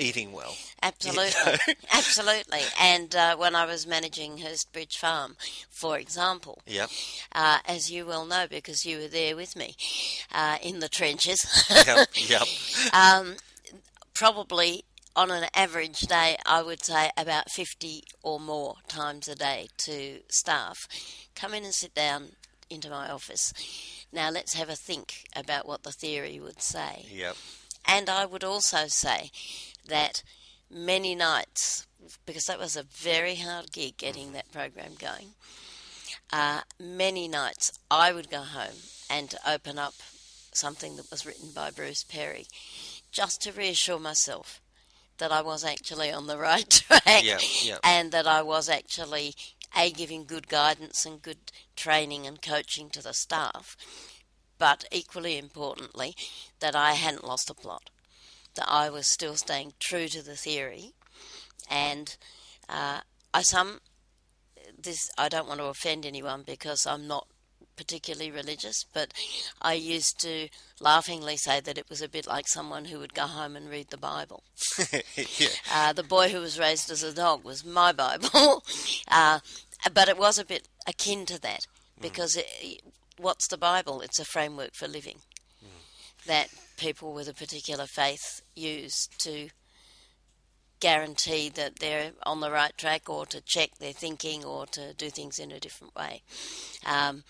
eating 0.00 0.30
well. 0.32 0.54
Absolutely, 0.82 1.74
absolutely. 1.92 2.60
And 2.80 3.14
uh, 3.16 3.36
when 3.36 3.56
I 3.56 3.64
was 3.66 3.84
managing 3.86 4.38
Hurstbridge 4.38 4.96
Farm, 4.96 5.36
for 5.70 5.98
example, 5.98 6.60
Yep. 6.66 6.90
uh, 7.32 7.58
as 7.66 7.90
you 7.90 8.06
well 8.06 8.24
know 8.24 8.46
because 8.48 8.84
you 8.86 8.98
were 8.98 9.08
there 9.08 9.34
with 9.34 9.56
me 9.56 9.74
uh, 10.32 10.58
in 10.62 10.78
the 10.78 10.88
trenches, 10.88 11.38
Yep. 11.68 12.08
yep. 12.28 12.42
um, 12.92 13.36
probably 14.14 14.84
on 15.18 15.32
an 15.32 15.48
average 15.52 16.02
day, 16.02 16.36
I 16.46 16.62
would 16.62 16.84
say 16.84 17.10
about 17.16 17.50
50 17.50 18.04
or 18.22 18.38
more 18.38 18.76
times 18.86 19.26
a 19.26 19.34
day 19.34 19.66
to 19.78 20.20
staff 20.28 20.86
come 21.34 21.54
in 21.54 21.64
and 21.64 21.74
sit 21.74 21.92
down 21.92 22.28
into 22.70 22.88
my 22.88 23.10
office. 23.10 23.52
Now 24.12 24.30
let's 24.30 24.54
have 24.54 24.68
a 24.68 24.76
think 24.76 25.24
about 25.34 25.66
what 25.66 25.82
the 25.82 25.90
theory 25.90 26.38
would 26.38 26.62
say. 26.62 27.06
Yep. 27.10 27.34
And 27.84 28.08
I 28.08 28.26
would 28.26 28.44
also 28.44 28.86
say 28.86 29.32
that 29.88 30.22
many 30.70 31.16
nights, 31.16 31.88
because 32.24 32.44
that 32.44 32.60
was 32.60 32.76
a 32.76 32.84
very 32.84 33.34
hard 33.34 33.72
gig 33.72 33.96
getting 33.96 34.30
that 34.32 34.52
program 34.52 34.92
going, 35.00 35.30
uh, 36.32 36.60
many 36.78 37.26
nights 37.26 37.76
I 37.90 38.12
would 38.12 38.30
go 38.30 38.42
home 38.42 38.76
and 39.10 39.34
open 39.44 39.80
up 39.80 39.94
something 40.52 40.94
that 40.94 41.10
was 41.10 41.26
written 41.26 41.50
by 41.52 41.72
Bruce 41.72 42.04
Perry 42.04 42.46
just 43.10 43.42
to 43.42 43.52
reassure 43.52 43.98
myself 43.98 44.60
that 45.18 45.32
I 45.32 45.42
was 45.42 45.64
actually 45.64 46.10
on 46.12 46.26
the 46.26 46.38
right 46.50 46.68
track 46.70 47.24
Yeah, 47.24 47.38
yeah. 47.62 47.78
and 47.84 48.12
that 48.12 48.26
I 48.26 48.42
was 48.42 48.68
actually 48.68 49.34
a 49.76 49.90
giving 49.90 50.24
good 50.24 50.48
guidance 50.48 51.04
and 51.04 51.20
good 51.20 51.52
training 51.76 52.26
and 52.26 52.40
coaching 52.40 52.88
to 52.90 53.02
the 53.02 53.12
staff, 53.12 53.76
but 54.58 54.84
equally 54.90 55.36
importantly, 55.38 56.14
that 56.60 56.74
I 56.74 56.92
hadn't 56.92 57.26
lost 57.26 57.48
the 57.48 57.54
plot, 57.54 57.90
that 58.54 58.66
I 58.68 58.88
was 58.90 59.06
still 59.06 59.36
staying 59.36 59.74
true 59.78 60.08
to 60.08 60.22
the 60.22 60.36
theory, 60.36 60.94
and 61.70 62.16
uh, 62.68 63.00
I 63.34 63.42
some 63.42 63.80
this 64.80 65.10
I 65.18 65.28
don't 65.28 65.48
want 65.48 65.60
to 65.60 65.66
offend 65.66 66.06
anyone 66.06 66.44
because 66.46 66.86
I'm 66.86 67.06
not 67.06 67.26
particularly 67.78 68.30
religious, 68.30 68.84
but 68.92 69.14
I 69.62 69.72
used 69.72 70.20
to 70.20 70.48
laughingly 70.80 71.38
say 71.38 71.60
that 71.60 71.78
it 71.78 71.88
was 71.88 72.02
a 72.02 72.08
bit 72.08 72.26
like 72.26 72.46
someone 72.46 72.84
who 72.86 72.98
would 72.98 73.14
go 73.14 73.26
home 73.26 73.56
and 73.56 73.70
read 73.70 73.88
the 73.88 73.96
Bible. 73.96 74.42
yeah. 75.16 75.48
Uh, 75.72 75.92
the 75.94 76.02
boy 76.02 76.28
who 76.28 76.40
was 76.40 76.58
raised 76.58 76.90
as 76.90 77.02
a 77.02 77.14
dog 77.14 77.44
was 77.44 77.64
my 77.64 77.92
Bible, 77.92 78.62
uh, 79.08 79.38
but 79.94 80.08
it 80.08 80.18
was 80.18 80.38
a 80.38 80.44
bit 80.44 80.68
akin 80.86 81.24
to 81.26 81.40
that 81.40 81.66
because 81.98 82.36
it, 82.36 82.82
what's 83.16 83.48
the 83.48 83.56
Bible? 83.56 84.02
It's 84.02 84.20
a 84.20 84.26
framework 84.26 84.74
for 84.74 84.86
living 84.86 85.20
that 86.26 86.48
people 86.76 87.12
with 87.12 87.28
a 87.28 87.34
particular 87.34 87.86
faith 87.86 88.42
use 88.54 89.08
to 89.18 89.48
guarantee 90.80 91.48
that 91.48 91.80
they're 91.80 92.12
on 92.24 92.40
the 92.40 92.50
right 92.50 92.76
track 92.76 93.10
or 93.10 93.26
to 93.26 93.40
check 93.40 93.70
their 93.78 93.92
thinking 93.92 94.44
or 94.44 94.66
to 94.66 94.94
do 94.94 95.10
things 95.10 95.38
in 95.38 95.50
a 95.50 95.58
different 95.58 95.94
way. 95.96 96.22
Um, 96.86 97.24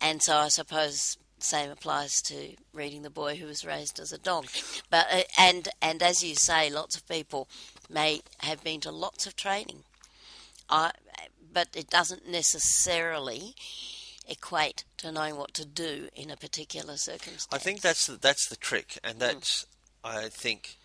and 0.00 0.22
so 0.22 0.36
I 0.36 0.48
suppose 0.48 1.16
same 1.38 1.70
applies 1.70 2.22
to 2.22 2.54
reading 2.72 3.02
the 3.02 3.10
boy 3.10 3.36
who 3.36 3.46
was 3.46 3.64
raised 3.64 3.98
as 3.98 4.12
a 4.12 4.18
dog. 4.18 4.46
But 4.90 5.06
uh, 5.12 5.22
and 5.38 5.68
and 5.82 6.02
as 6.02 6.24
you 6.24 6.34
say, 6.34 6.70
lots 6.70 6.96
of 6.96 7.06
people 7.08 7.48
may 7.90 8.20
have 8.38 8.64
been 8.64 8.80
to 8.80 8.90
lots 8.90 9.26
of 9.26 9.36
training. 9.36 9.84
I, 10.68 10.92
but 11.52 11.68
it 11.74 11.90
doesn't 11.90 12.28
necessarily 12.28 13.54
equate 14.26 14.84
to 14.98 15.12
knowing 15.12 15.36
what 15.36 15.54
to 15.54 15.66
do 15.66 16.08
in 16.14 16.30
a 16.30 16.36
particular 16.36 16.96
circumstance. 16.96 17.48
I 17.52 17.58
think 17.58 17.80
that's 17.80 18.06
the, 18.06 18.16
that's 18.16 18.48
the 18.48 18.56
trick, 18.56 18.98
and 19.04 19.20
that's 19.20 19.66
I 20.02 20.28
think 20.28 20.76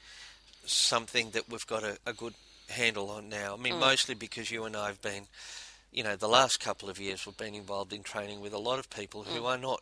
something 0.66 1.32
that 1.32 1.50
we've 1.50 1.66
got 1.66 1.84
a, 1.84 1.98
a 2.06 2.14
good 2.14 2.34
handle 2.70 3.10
on 3.10 3.30
now. 3.30 3.56
I 3.56 3.58
mean, 3.58 3.80
mostly 3.80 4.16
because 4.16 4.52
you 4.52 4.66
and 4.66 4.76
I 4.76 4.88
have 4.88 5.02
been, 5.02 5.28
you 5.92 6.04
know, 6.04 6.16
the 6.16 6.28
last 6.28 6.60
couple 6.60 6.90
of 6.90 7.00
years 7.00 7.26
we've 7.26 7.38
been 7.38 7.56
involved 7.56 7.94
in 7.94 8.04
training 8.04 8.42
with 8.42 8.54
a 8.54 8.60
lot 8.60 8.80
of 8.80 8.90
people 8.90 9.24
who 9.24 9.42
mm. 9.42 9.46
are 9.46 9.58
not 9.58 9.82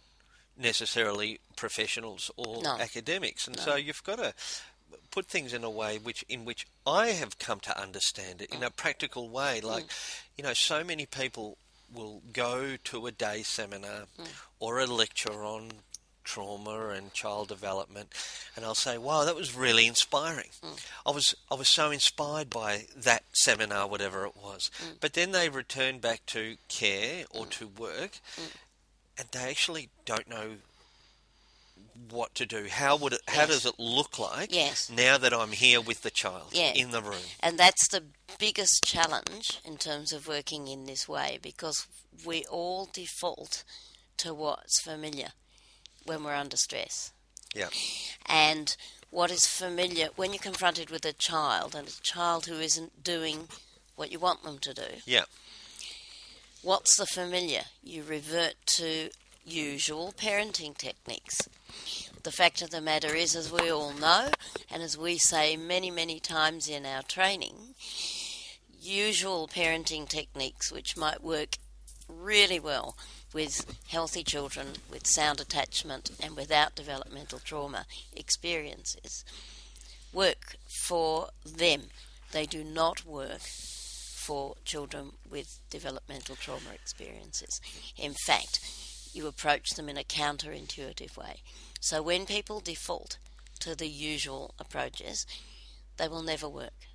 necessarily 0.57 1.39
professionals 1.55 2.31
or 2.37 2.63
No. 2.63 2.77
academics, 2.79 3.47
and 3.47 3.59
so 3.59 3.75
you've 3.75 4.03
got 4.03 4.17
to 4.17 4.33
put 5.11 5.27
things 5.27 5.53
in 5.53 5.63
a 5.63 5.69
way 5.69 5.97
which 5.97 6.23
in 6.29 6.45
which 6.45 6.65
I 6.85 7.07
have 7.07 7.39
come 7.39 7.59
to 7.61 7.79
understand 7.79 8.41
it 8.41 8.53
in 8.53 8.63
a 8.63 8.69
practical 8.69 9.29
way. 9.29 9.61
Mm. 9.61 9.67
Like, 9.67 9.85
you 10.37 10.43
know, 10.43 10.53
so 10.53 10.83
many 10.83 11.05
people 11.05 11.57
will 11.93 12.21
go 12.33 12.77
to 12.83 13.07
a 13.07 13.11
day 13.11 13.43
seminar 13.43 14.05
mm. 14.19 14.27
or 14.59 14.79
a 14.79 14.85
lecture 14.85 15.43
on 15.43 15.71
trauma 16.27 16.89
and 16.89 17.13
child 17.13 17.47
development 17.47 18.09
and 18.55 18.65
I'll 18.65 18.75
say 18.75 18.97
wow 18.97 19.23
that 19.23 19.35
was 19.35 19.55
really 19.55 19.87
inspiring. 19.87 20.49
Hmm. 20.61 20.75
I 21.05 21.11
was 21.11 21.33
I 21.49 21.55
was 21.55 21.69
so 21.69 21.89
inspired 21.89 22.49
by 22.49 22.85
that 22.95 23.23
seminar 23.31 23.87
whatever 23.87 24.25
it 24.25 24.35
was. 24.35 24.69
Hmm. 24.79 24.95
But 24.99 25.13
then 25.13 25.31
they 25.31 25.47
return 25.47 25.99
back 25.99 26.25
to 26.27 26.57
care 26.67 27.25
or 27.31 27.45
hmm. 27.45 27.49
to 27.51 27.67
work 27.67 28.19
and 29.17 29.27
they 29.31 29.49
actually 29.49 29.89
don't 30.05 30.29
know 30.29 30.57
what 32.11 32.35
to 32.35 32.45
do. 32.45 32.67
How 32.69 32.95
would 32.97 33.13
it 33.13 33.21
how 33.27 33.41
Yes. 33.41 33.47
does 33.49 33.65
it 33.65 33.79
look 33.79 34.19
like 34.19 34.53
Yes. 34.53 34.89
now 34.89 35.17
that 35.17 35.33
I'm 35.33 35.53
here 35.53 35.81
with 35.81 36.01
the 36.01 36.11
child 36.11 36.49
Yeah. 36.51 36.73
in 36.73 36.91
the 36.91 37.01
room? 37.01 37.23
And 37.39 37.57
that's 37.57 37.87
the 37.87 38.03
biggest 38.37 38.83
challenge 38.85 39.59
in 39.63 39.77
terms 39.77 40.11
of 40.11 40.27
working 40.27 40.67
in 40.67 40.85
this 40.85 41.07
way 41.07 41.39
because 41.41 41.87
we 42.25 42.45
all 42.45 42.85
default 42.91 43.63
to 44.17 44.33
what's 44.33 44.79
familiar 44.81 45.31
when 46.07 46.23
we're 46.23 46.33
under 46.33 46.57
stress. 46.57 47.11
yeah 47.53 47.69
And 48.25 48.75
what 49.09 49.31
is 49.31 49.45
familiar 49.45 50.09
when 50.15 50.31
you're 50.33 50.39
confronted 50.39 50.89
with 50.89 51.05
a 51.05 51.13
child 51.13 51.75
and 51.75 51.87
a 51.87 52.01
child 52.01 52.45
who 52.47 52.59
isn't 52.59 53.03
doing 53.03 53.47
what 53.95 54.11
you 54.11 54.19
want 54.19 54.43
them 54.43 54.59
to 54.59 54.73
do. 54.73 55.01
Yeah. 55.05 55.23
What's 56.61 56.97
the 56.97 57.05
familiar? 57.05 57.63
You 57.83 58.03
revert 58.03 58.55
to 58.77 59.09
usual 59.45 60.13
parenting 60.15 60.77
techniques. 60.77 61.37
The 62.23 62.31
fact 62.31 62.61
of 62.61 62.69
the 62.69 62.81
matter 62.81 63.15
is, 63.15 63.35
as 63.35 63.51
we 63.51 63.71
all 63.71 63.93
know, 63.93 64.29
and 64.69 64.83
as 64.83 64.97
we 64.97 65.17
say 65.17 65.55
many, 65.55 65.89
many 65.89 66.19
times 66.19 66.67
in 66.67 66.85
our 66.85 67.01
training, 67.03 67.75
usual 68.79 69.47
parenting 69.47 70.07
techniques 70.07 70.71
which 70.71 70.97
might 70.97 71.23
work 71.23 71.57
really 72.07 72.59
well 72.59 72.95
with 73.33 73.65
healthy 73.89 74.23
children 74.23 74.67
with 74.89 75.05
sound 75.05 75.39
attachment 75.39 76.11
and 76.21 76.35
without 76.35 76.75
developmental 76.75 77.39
trauma 77.39 77.85
experiences 78.15 79.23
work 80.13 80.55
for 80.85 81.29
them. 81.45 81.83
They 82.31 82.45
do 82.45 82.63
not 82.63 83.05
work 83.05 83.41
for 83.41 84.55
children 84.65 85.11
with 85.29 85.59
developmental 85.69 86.35
trauma 86.35 86.71
experiences. 86.73 87.61
In 87.95 88.13
fact, 88.25 88.59
you 89.13 89.27
approach 89.27 89.71
them 89.71 89.89
in 89.89 89.97
a 89.97 90.03
counterintuitive 90.03 91.15
way. 91.17 91.41
So 91.79 92.01
when 92.01 92.25
people 92.25 92.59
default 92.59 93.17
to 93.59 93.75
the 93.75 93.87
usual 93.87 94.53
approaches, 94.59 95.25
they 95.97 96.07
will 96.07 96.23
never 96.23 96.49
work. 96.49 96.86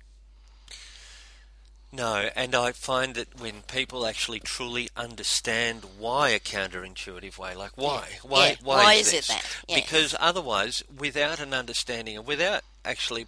No, 1.95 2.27
and 2.35 2.55
I 2.55 2.71
find 2.71 3.13
that 3.13 3.39
when 3.39 3.61
people 3.61 4.07
actually 4.07 4.39
truly 4.39 4.89
understand 4.97 5.83
why 5.99 6.29
a 6.29 6.39
counterintuitive 6.39 7.37
way, 7.37 7.53
like 7.53 7.71
why, 7.75 8.07
Yeah. 8.09 8.17
why, 8.23 8.47
Yeah. 8.47 8.55
why, 8.63 8.83
Why 8.83 8.93
is, 8.95 9.07
is 9.09 9.13
it 9.13 9.27
that? 9.27 9.45
Yeah. 9.67 9.75
Because 9.75 10.15
otherwise, 10.19 10.81
without 10.97 11.39
an 11.39 11.53
understanding 11.53 12.17
and 12.17 12.25
without 12.25 12.63
actually, 12.83 13.27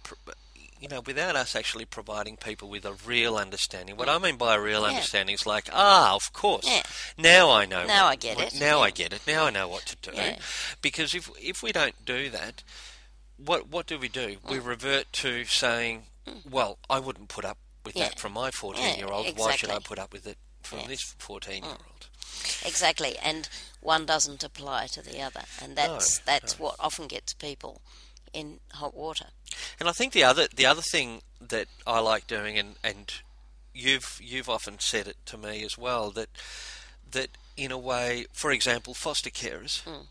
you 0.80 0.88
know, 0.88 1.00
without 1.00 1.36
us 1.36 1.54
actually 1.54 1.84
providing 1.84 2.36
people 2.36 2.68
with 2.68 2.84
a 2.84 2.94
real 2.94 3.36
understanding, 3.36 3.96
what 3.96 4.08
I 4.08 4.18
mean 4.18 4.36
by 4.36 4.56
a 4.56 4.60
real 4.60 4.84
understanding 4.84 5.34
is 5.36 5.46
like, 5.46 5.68
ah, 5.72 6.16
of 6.16 6.32
course, 6.32 6.68
now 7.16 7.50
I 7.52 7.66
know. 7.66 7.86
Now 7.86 8.06
what- 8.06 8.10
I 8.10 8.16
get 8.16 8.36
what- 8.36 8.52
it. 8.52 8.54
Now 8.58 8.80
I 8.82 8.90
get 8.90 9.12
it. 9.12 9.20
Now 9.28 9.44
I 9.46 9.50
know 9.50 9.68
what 9.68 9.86
to 9.86 10.10
do. 10.10 10.34
Because 10.82 11.14
if 11.14 11.30
if 11.40 11.62
we 11.62 11.70
don't 11.70 12.04
do 12.04 12.30
that, 12.30 12.64
what 13.36 13.68
what 13.68 13.86
do 13.86 13.96
we 13.96 14.08
do? 14.08 14.38
We 14.42 14.56
Mm. 14.58 14.66
revert 14.66 15.12
to 15.22 15.44
saying, 15.44 16.06
well, 16.44 16.78
I 16.90 16.98
wouldn't 16.98 17.28
put 17.28 17.44
up 17.44 17.58
with 17.86 17.96
Yeah. 17.96 18.08
that 18.10 18.18
from 18.20 18.32
my 18.32 18.50
14 18.50 18.98
year 18.98 19.06
old. 19.08 19.26
Yeah, 19.26 19.32
Why 19.36 19.56
should 19.56 19.70
I 19.70 19.78
put 19.78 19.98
up 19.98 20.12
with 20.12 20.26
it 20.26 20.36
from 20.62 20.80
Yeah. 20.80 20.84
Mm. 20.84 20.88
this 20.88 21.02
14 21.18 21.62
year 21.64 21.72
old? 21.72 22.08
Exactly, 22.64 23.16
and 23.18 23.48
one 23.80 24.04
doesn't 24.04 24.44
apply 24.44 24.88
to 24.88 25.00
the 25.02 25.22
other, 25.22 25.44
and 25.60 25.76
that's 25.76 26.18
No, 26.18 26.22
that's 26.26 26.58
what 26.58 26.76
often 26.78 27.06
gets 27.06 27.32
people 27.32 27.80
in 28.32 28.60
hot 28.72 28.92
water. 28.94 29.28
And 29.80 29.88
I 29.88 29.92
think 29.92 30.12
the 30.12 30.24
other 30.24 30.48
the 30.48 30.66
other 30.66 30.82
thing 30.82 31.22
that 31.40 31.68
I 31.86 32.00
like 32.00 32.26
doing, 32.26 32.58
and, 32.58 32.76
and 32.84 33.14
you've 33.72 34.18
you've 34.20 34.50
often 34.50 34.78
said 34.80 35.06
it 35.08 35.16
to 35.26 35.38
me 35.38 35.64
as 35.64 35.78
well, 35.78 36.10
that 36.10 36.28
that 37.10 37.30
in 37.56 37.70
a 37.72 37.78
way, 37.78 38.26
for 38.32 38.50
example, 38.52 38.92
foster 38.92 39.30
carers 39.30 39.82
Mm. 39.84 40.08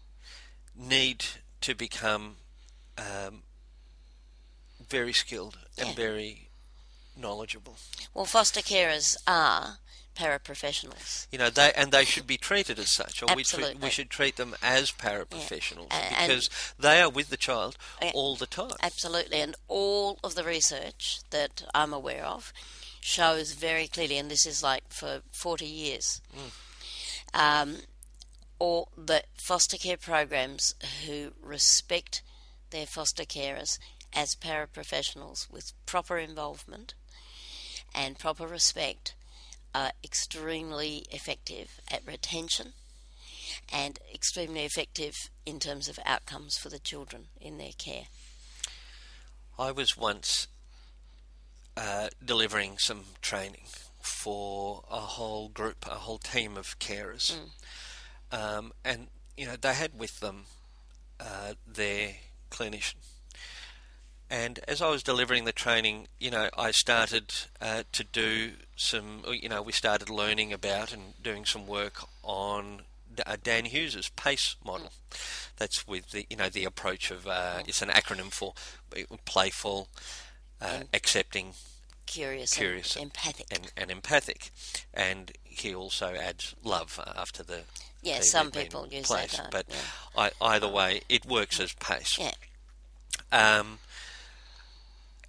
need 0.75 1.25
to 1.61 1.75
become 1.75 2.37
um, 2.97 3.43
very 4.79 5.13
skilled 5.13 5.57
and 5.77 5.95
very 5.95 6.49
knowledgeable. 7.17 7.77
Well, 8.13 8.25
foster 8.25 8.61
carers 8.61 9.15
are 9.27 9.77
paraprofessionals. 10.15 11.27
You 11.31 11.37
know, 11.37 11.49
they 11.49 11.73
and 11.75 11.91
they 11.91 12.05
should 12.05 12.25
be 12.25 12.37
treated 12.37 12.79
as 12.79 12.91
such, 12.93 13.21
or 13.21 13.27
we, 13.35 13.41
Absolutely. 13.41 13.81
we 13.81 13.89
should 13.89 14.09
treat 14.09 14.37
them 14.37 14.55
as 14.61 14.91
paraprofessionals 14.91 15.87
and- 15.91 16.27
because 16.29 16.49
they 16.79 17.01
are 17.01 17.09
with 17.09 17.29
the 17.29 17.37
child 17.37 17.77
Yeah. 18.01 18.11
all 18.13 18.35
the 18.37 18.47
time. 18.47 18.71
Absolutely, 18.81 19.41
and 19.41 19.55
all 19.67 20.19
of 20.23 20.35
the 20.35 20.43
research 20.45 21.19
that 21.31 21.63
I'm 21.73 21.93
aware 21.93 22.25
of 22.25 22.53
shows 23.01 23.51
very 23.51 23.87
clearly, 23.87 24.17
and 24.17 24.31
this 24.31 24.45
is 24.45 24.63
like 24.63 24.83
for 24.89 25.21
40 25.31 25.65
years, 25.67 26.21
um, 27.33 27.79
or 28.57 28.87
the 28.97 29.23
foster 29.35 29.77
care 29.77 29.97
programs 29.97 30.75
who 31.05 31.33
respect 31.41 32.21
their 32.69 32.85
foster 32.87 33.23
carers 33.25 33.77
as 34.13 34.33
paraprofessionals 34.35 35.51
with 35.51 35.73
proper 35.85 36.17
involvement 36.17 36.93
and 37.95 38.19
proper 38.19 38.45
respect 38.45 39.15
are 39.73 39.91
extremely 40.03 41.05
effective 41.11 41.79
at 41.91 42.05
retention 42.05 42.73
and 43.71 43.99
extremely 44.13 44.63
effective 44.63 45.13
in 45.45 45.59
terms 45.59 45.87
of 45.87 45.99
outcomes 46.05 46.57
for 46.57 46.69
the 46.69 46.79
children 46.79 47.25
in 47.39 47.57
their 47.57 47.71
care. 47.77 48.05
I 49.57 49.71
was 49.71 49.97
once 49.97 50.47
uh, 51.77 52.09
delivering 52.23 52.77
some 52.77 53.03
training 53.21 53.65
for 54.01 54.83
a 54.89 54.99
whole 54.99 55.49
group, 55.49 55.85
a 55.89 55.95
whole 55.95 56.17
team 56.17 56.57
of 56.57 56.77
carers, 56.79 57.37
um, 58.31 58.71
and 58.83 59.07
you 59.35 59.45
know 59.45 59.55
they 59.55 59.73
had 59.73 59.97
with 59.97 60.19
them 60.19 60.43
uh, 61.19 61.53
their 61.65 62.15
clinician. 62.51 62.95
And 64.29 64.59
as 64.67 64.81
I 64.81 64.89
was 64.89 65.03
delivering 65.03 65.45
the 65.45 65.51
training, 65.51 66.07
you 66.19 66.31
know, 66.31 66.49
I 66.57 66.71
started 66.71 67.33
uh, 67.61 67.83
to 67.91 68.03
do 68.03 68.51
some, 68.75 69.21
you 69.29 69.47
know, 69.49 69.61
we 69.61 69.71
started 69.71 70.09
learning 70.09 70.51
about 70.51 70.91
and 70.91 71.13
doing 71.21 71.45
some 71.45 71.67
work 71.67 72.03
on 72.23 72.81
uh, 73.25 73.37
Dan 73.41 73.65
Hughes's 73.65 74.09
PACE 74.09 74.55
model. 74.65 74.91
That's 75.57 75.87
with 75.87 76.09
the, 76.11 76.25
you 76.29 76.37
know, 76.37 76.49
the 76.49 76.65
approach 76.65 77.11
of, 77.11 77.27
uh, 77.27 77.59
it's 77.67 77.81
an 77.83 77.89
acronym 77.89 78.31
for 78.31 78.53
playful, 79.25 79.89
uh, 80.59 80.81
accepting, 80.93 81.53
Curious, 82.07 82.53
Curious 82.53 82.95
and 82.95 83.05
empathic. 83.05 83.45
and, 83.51 83.71
and 83.77 83.89
empathic. 83.91 84.49
And 84.93 85.31
he 85.43 85.73
also 85.73 86.13
adds 86.15 86.55
love 86.63 86.99
after 87.15 87.41
the. 87.43 87.61
Yeah, 88.01 88.19
the- 88.19 88.25
some 88.25 88.51
people 88.51 88.87
use 88.87 89.05
placed. 89.07 89.37
that, 89.37 89.45
uh, 89.45 89.49
But 89.51 89.65
yeah. 89.69 89.75
I, 90.17 90.31
either 90.41 90.67
way, 90.67 91.01
it 91.09 91.25
works 91.25 91.59
as 91.59 91.73
PACE. 91.73 92.17
yeah, 92.19 92.31
Um, 93.31 93.79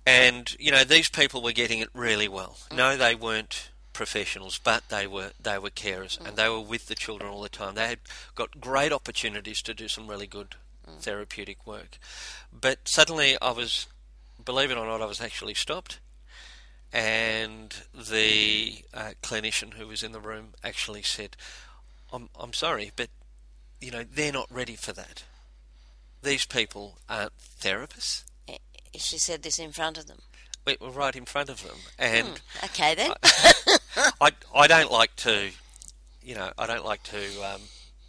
and 0.06 0.56
you 0.60 0.70
know 0.70 0.84
these 0.84 1.10
people 1.10 1.42
were 1.42 1.52
getting 1.52 1.80
it 1.80 1.88
really 1.92 2.28
well. 2.28 2.56
Mm. 2.70 2.76
No, 2.76 2.96
they 2.96 3.14
weren't 3.14 3.70
professionals, 3.92 4.60
but 4.62 4.84
they 4.88 5.06
were 5.06 5.32
they 5.42 5.58
were 5.58 5.70
carers, 5.70 6.18
and 6.18 6.28
mm. 6.28 6.36
they 6.36 6.48
were 6.48 6.60
with 6.60 6.86
the 6.86 6.94
children 6.94 7.30
all 7.30 7.42
the 7.42 7.48
time. 7.48 7.74
They 7.74 7.88
had 7.88 7.98
got 8.34 8.60
great 8.60 8.92
opportunities 8.92 9.60
to 9.62 9.74
do 9.74 9.88
some 9.88 10.06
really 10.06 10.26
good 10.26 10.54
mm. 10.88 10.98
therapeutic 11.00 11.66
work. 11.66 11.98
But 12.52 12.86
suddenly, 12.86 13.36
I 13.42 13.50
was, 13.50 13.88
believe 14.42 14.70
it 14.70 14.78
or 14.78 14.86
not, 14.86 15.02
I 15.02 15.06
was 15.06 15.20
actually 15.20 15.54
stopped, 15.54 15.98
and 16.92 17.74
the 17.92 18.84
uh, 18.94 19.12
clinician 19.22 19.74
who 19.74 19.88
was 19.88 20.02
in 20.02 20.12
the 20.12 20.20
room 20.20 20.54
actually 20.62 21.02
said, 21.02 21.36
"I'm 22.12 22.28
I'm 22.38 22.52
sorry, 22.52 22.92
but 22.94 23.08
you 23.80 23.90
know 23.90 24.04
they're 24.04 24.32
not 24.32 24.52
ready 24.52 24.76
for 24.76 24.92
that. 24.92 25.24
These 26.22 26.46
people 26.46 26.98
aren't 27.08 27.36
therapists." 27.38 28.25
She 28.98 29.18
said 29.18 29.42
this 29.42 29.58
in 29.58 29.72
front 29.72 29.98
of 29.98 30.06
them. 30.06 30.18
we 30.66 30.76
were 30.80 30.90
right 30.90 31.14
in 31.16 31.24
front 31.24 31.48
of 31.48 31.62
them, 31.62 31.76
and 31.98 32.26
Hmm, 32.28 32.64
Okay 32.66 32.94
then. 32.94 33.12
I 34.20 34.30
I 34.54 34.66
don't 34.66 34.90
like 34.92 35.14
to, 35.16 35.50
you 36.22 36.34
know, 36.34 36.50
I 36.58 36.66
don't 36.66 36.84
like 36.84 37.02
to 37.04 37.18
um, 37.54 37.62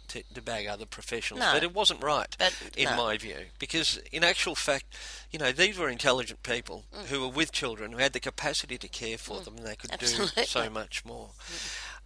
to, 0.08 0.22
to 0.34 0.40
bag 0.42 0.66
other 0.66 0.86
professionals, 0.86 1.40
No. 1.40 1.52
but 1.52 1.62
it 1.62 1.74
wasn't 1.74 2.02
right 2.02 2.34
But, 2.38 2.54
in 2.78 2.84
no. 2.84 2.96
my 2.96 3.18
view 3.18 3.44
because 3.58 3.98
in 4.10 4.24
actual 4.24 4.54
fact, 4.54 4.96
you 5.30 5.38
know, 5.38 5.52
these 5.52 5.76
were 5.76 5.90
intelligent 5.90 6.42
people 6.42 6.84
who 7.10 7.20
were 7.20 7.28
with 7.28 7.52
children 7.52 7.92
who 7.92 7.98
had 7.98 8.14
the 8.14 8.20
capacity 8.20 8.78
to 8.78 8.88
care 8.88 9.18
for 9.18 9.40
them, 9.40 9.56
and 9.58 9.66
they 9.66 9.76
could 9.76 9.98
do 9.98 10.06
so 10.06 10.70
much 10.70 11.04
more. 11.04 11.30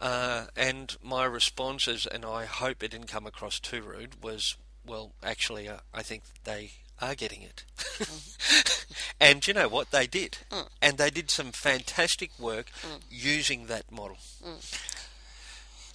Uh, 0.00 0.46
and 0.56 0.96
my 1.00 1.24
responses, 1.24 2.04
and 2.06 2.24
I 2.24 2.44
hope 2.44 2.82
it 2.82 2.90
didn't 2.90 3.06
come 3.06 3.24
across 3.26 3.60
too 3.60 3.82
rude, 3.82 4.20
was, 4.22 4.56
well, 4.84 5.12
actually, 5.22 5.68
uh, 5.68 5.76
I 5.94 6.02
think 6.02 6.24
they 6.42 6.72
are 7.00 7.14
getting 7.14 7.42
it. 7.42 7.64
Mm-hmm. 7.78 8.94
and 9.20 9.46
you 9.46 9.54
know 9.54 9.68
what? 9.68 9.90
They 9.90 10.06
did. 10.06 10.38
Mm. 10.50 10.68
And 10.80 10.98
they 10.98 11.10
did 11.10 11.30
some 11.30 11.52
fantastic 11.52 12.30
work 12.38 12.66
mm. 12.82 13.00
using 13.10 13.66
that 13.66 13.90
model. 13.90 14.18
Mm. 14.44 14.78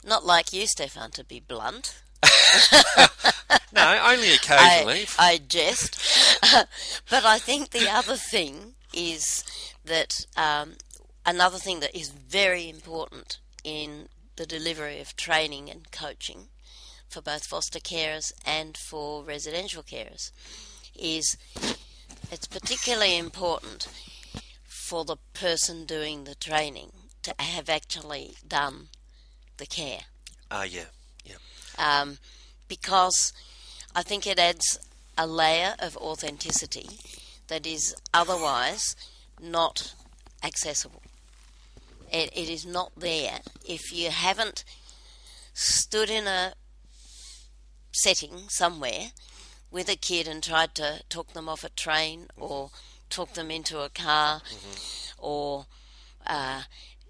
Not 0.05 0.25
like 0.25 0.53
you, 0.53 0.67
Stephan, 0.67 1.11
to 1.11 1.23
be 1.23 1.39
blunt. 1.39 2.01
No, 3.73 3.99
only 4.05 4.29
I, 4.31 4.33
occasionally. 4.35 5.05
I 5.19 5.39
jest. 5.47 5.99
but 7.09 7.25
I 7.25 7.37
think 7.37 7.69
the 7.69 7.89
other 7.89 8.15
thing 8.15 8.73
is 8.93 9.43
that 9.85 10.25
um, 10.35 10.75
another 11.25 11.57
thing 11.57 11.79
that 11.81 11.95
is 11.95 12.09
very 12.09 12.69
important 12.69 13.37
in 13.63 14.09
the 14.35 14.45
delivery 14.45 14.99
of 14.99 15.15
training 15.15 15.69
and 15.69 15.91
coaching 15.91 16.47
for 17.09 17.21
both 17.21 17.45
foster 17.45 17.79
carers 17.79 18.31
and 18.45 18.77
for 18.77 19.23
residential 19.23 19.83
carers 19.83 20.31
is 20.99 21.37
it's 22.31 22.47
particularly 22.47 23.17
important 23.17 23.87
for 24.65 25.03
the 25.05 25.17
person 25.33 25.85
doing 25.85 26.23
the 26.23 26.35
training 26.35 26.91
to 27.23 27.33
have 27.39 27.69
actually 27.69 28.35
done 28.47 28.87
the 29.57 29.65
care 29.65 30.01
Ah, 30.49 30.63
yeah, 30.63 30.85
yeah. 31.25 31.35
um, 31.77 32.17
because 32.67 33.33
I 33.95 34.01
think 34.03 34.25
it 34.25 34.39
adds 34.39 34.79
a 35.17 35.27
layer 35.27 35.75
of 35.79 35.97
authenticity 35.97 36.87
that 37.47 37.65
is 37.65 37.95
otherwise 38.13 38.95
not 39.41 39.93
accessible. 40.43 41.01
It, 42.11 42.29
it 42.33 42.49
is 42.49 42.65
not 42.65 42.91
there 42.95 43.39
if 43.67 43.91
you 43.91 44.09
haven't 44.09 44.63
stood 45.53 46.09
in 46.09 46.27
a 46.27 46.53
setting 47.91 48.47
somewhere 48.47 49.11
with 49.71 49.89
a 49.89 49.95
kid 49.95 50.27
and 50.27 50.43
tried 50.43 50.73
to 50.75 51.01
talk 51.09 51.33
them 51.33 51.49
off 51.49 51.63
a 51.63 51.69
train 51.69 52.27
or 52.37 52.71
talk 53.09 53.33
them 53.33 53.51
into 53.51 53.79
a 53.79 53.89
car 53.89 54.41
or 55.17 55.65
uh, 56.25 56.63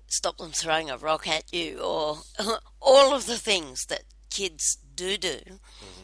stop 0.08 0.38
them 0.38 0.52
throwing 0.52 0.90
a 0.90 0.98
rock 0.98 1.28
at 1.28 1.52
you 1.54 1.80
or 1.80 2.20
all 2.82 3.14
of 3.14 3.26
the 3.26 3.38
things 3.38 3.86
that 3.86 4.04
kids 4.30 4.78
do 4.96 5.18
do 5.18 5.40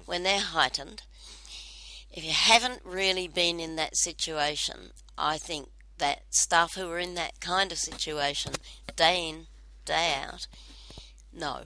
when 0.05 0.23
they're 0.23 0.39
heightened. 0.39 1.03
If 2.11 2.23
you 2.23 2.31
haven't 2.31 2.81
really 2.83 3.27
been 3.27 3.59
in 3.59 3.75
that 3.77 3.97
situation, 3.97 4.91
I 5.17 5.37
think 5.37 5.69
that 5.97 6.23
staff 6.29 6.75
who 6.75 6.89
are 6.89 6.99
in 6.99 7.15
that 7.15 7.39
kind 7.39 7.71
of 7.71 7.77
situation, 7.77 8.53
day 8.95 9.29
in, 9.29 9.47
day 9.85 10.15
out, 10.23 10.47
know 11.31 11.63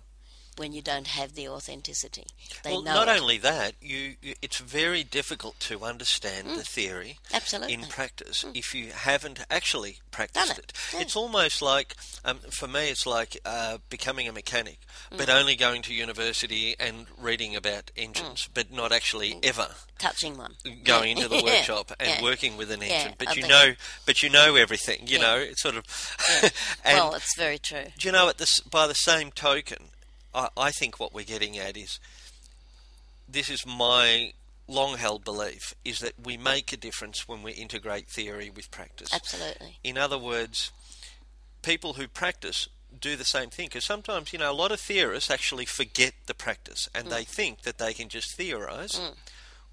when 0.57 0.73
you 0.73 0.81
don't 0.81 1.07
have 1.07 1.33
the 1.35 1.47
authenticity. 1.47 2.25
They 2.63 2.71
well, 2.71 2.81
not 2.81 3.07
it. 3.07 3.19
only 3.21 3.37
that, 3.39 3.73
you, 3.81 4.15
you 4.21 4.33
it's 4.41 4.57
very 4.57 5.03
difficult 5.03 5.59
to 5.61 5.83
understand 5.83 6.49
the 6.51 6.63
theory 6.63 7.17
Mm. 7.31 7.35
Absolutely. 7.35 7.75
Mm. 7.77 7.83
in 7.83 7.89
practice 7.89 8.45
if 8.53 8.73
you 8.75 8.91
haven't 8.91 9.39
actually 9.49 9.97
practiced 10.11 10.51
it. 10.57 10.57
it. 10.59 10.73
Yeah. 10.93 11.01
It's 11.01 11.15
almost 11.15 11.61
like, 11.61 11.95
um, 12.25 12.39
for 12.49 12.67
me, 12.67 12.89
it's 12.89 13.05
like 13.05 13.37
uh, 13.45 13.77
becoming 13.89 14.27
a 14.27 14.31
mechanic, 14.33 14.79
Mm. 15.11 15.17
but 15.17 15.29
only 15.29 15.55
going 15.55 15.81
to 15.83 15.93
university 15.93 16.75
and 16.79 17.05
reading 17.17 17.55
about 17.55 17.91
engines, 17.95 18.49
but 18.53 18.71
not 18.71 18.91
actually 18.91 19.39
ever 19.43 19.69
touching 19.99 20.37
one. 20.37 20.55
going 20.83 21.15
Mm. 21.15 21.19
Yeah. 21.19 21.23
into 21.23 21.27
the 21.29 21.35
Yeah. 21.37 21.43
workshop 21.43 21.91
and 21.99 22.23
working 22.23 22.57
with 22.57 22.71
an 22.71 22.81
engine. 22.81 23.13
I 23.19 23.25
But 23.25 23.35
you 23.37 23.47
know, 23.47 23.75
but 24.05 24.23
you 24.23 24.29
know 24.29 24.55
everything. 24.55 25.07
You 25.07 25.19
know, 25.19 25.37
it's 25.37 25.61
sort 25.61 25.75
of. 25.75 25.85
Well, 26.85 27.13
it's 27.15 27.35
very 27.35 27.59
true. 27.59 27.85
do 27.97 28.07
you 28.07 28.11
know, 28.11 28.27
at 28.29 28.37
this, 28.37 28.59
by 28.61 28.87
the 28.87 28.93
same 28.95 29.31
token, 29.31 29.89
I, 30.37 30.49
I 30.55 30.71
think 30.71 30.99
what 30.99 31.13
we're 31.13 31.25
getting 31.25 31.57
at 31.57 31.75
is 31.75 31.99
this 33.27 33.49
is 33.49 33.65
my 33.65 34.31
long 34.67 34.97
held 34.97 35.23
belief 35.23 35.73
is 35.83 35.99
that 35.99 36.13
we 36.23 36.37
make 36.37 36.71
a 36.71 36.77
difference 36.77 37.27
when 37.27 37.41
we 37.41 37.51
integrate 37.53 38.07
theory 38.07 38.51
with 38.53 38.69
practice. 38.69 39.13
Absolutely. 39.13 39.79
In 39.83 39.97
other 39.97 40.17
words, 40.17 40.71
people 41.61 41.93
who 41.93 42.07
practice 42.07 42.69
do 42.99 43.15
the 43.15 43.25
same 43.25 43.49
thing 43.49 43.67
because 43.67 43.85
sometimes, 43.85 44.31
you 44.31 44.39
know, 44.39 44.51
a 44.51 44.53
lot 44.53 44.71
of 44.71 44.79
theorists 44.79 45.31
actually 45.31 45.65
forget 45.65 46.13
the 46.27 46.33
practice 46.33 46.89
and 46.93 47.07
mm. 47.07 47.09
they 47.11 47.23
think 47.23 47.61
that 47.63 47.77
they 47.77 47.93
can 47.93 48.09
just 48.09 48.35
theorize. 48.35 48.93
Mm. 48.93 49.15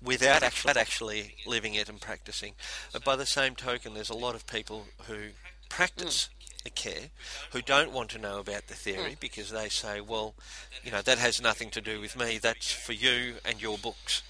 Without 0.02 0.42
actually, 0.42 0.74
actually 0.76 1.34
living 1.46 1.72
it 1.72 1.88
and 1.88 1.98
practicing. 1.98 2.52
But 2.92 3.04
by 3.04 3.16
the 3.16 3.24
same 3.24 3.54
token, 3.54 3.94
there's 3.94 4.10
a 4.10 4.14
lot 4.14 4.34
of 4.34 4.46
people 4.46 4.84
who 5.06 5.28
practice 5.70 6.28
the 6.28 6.33
care 6.70 7.10
who 7.52 7.62
don't 7.62 7.92
want 7.92 8.10
to 8.10 8.18
know 8.18 8.38
about 8.38 8.66
the 8.68 8.74
theory 8.74 9.12
hmm. 9.12 9.20
because 9.20 9.50
they 9.50 9.68
say, 9.68 10.00
well, 10.00 10.34
you 10.82 10.90
know, 10.90 11.02
that 11.02 11.18
has 11.18 11.40
nothing 11.40 11.70
to 11.70 11.80
do 11.80 12.00
with 12.00 12.16
me, 12.16 12.38
that's 12.38 12.72
for 12.72 12.92
you 12.92 13.34
and 13.44 13.60
your 13.60 13.78
books. 13.78 14.22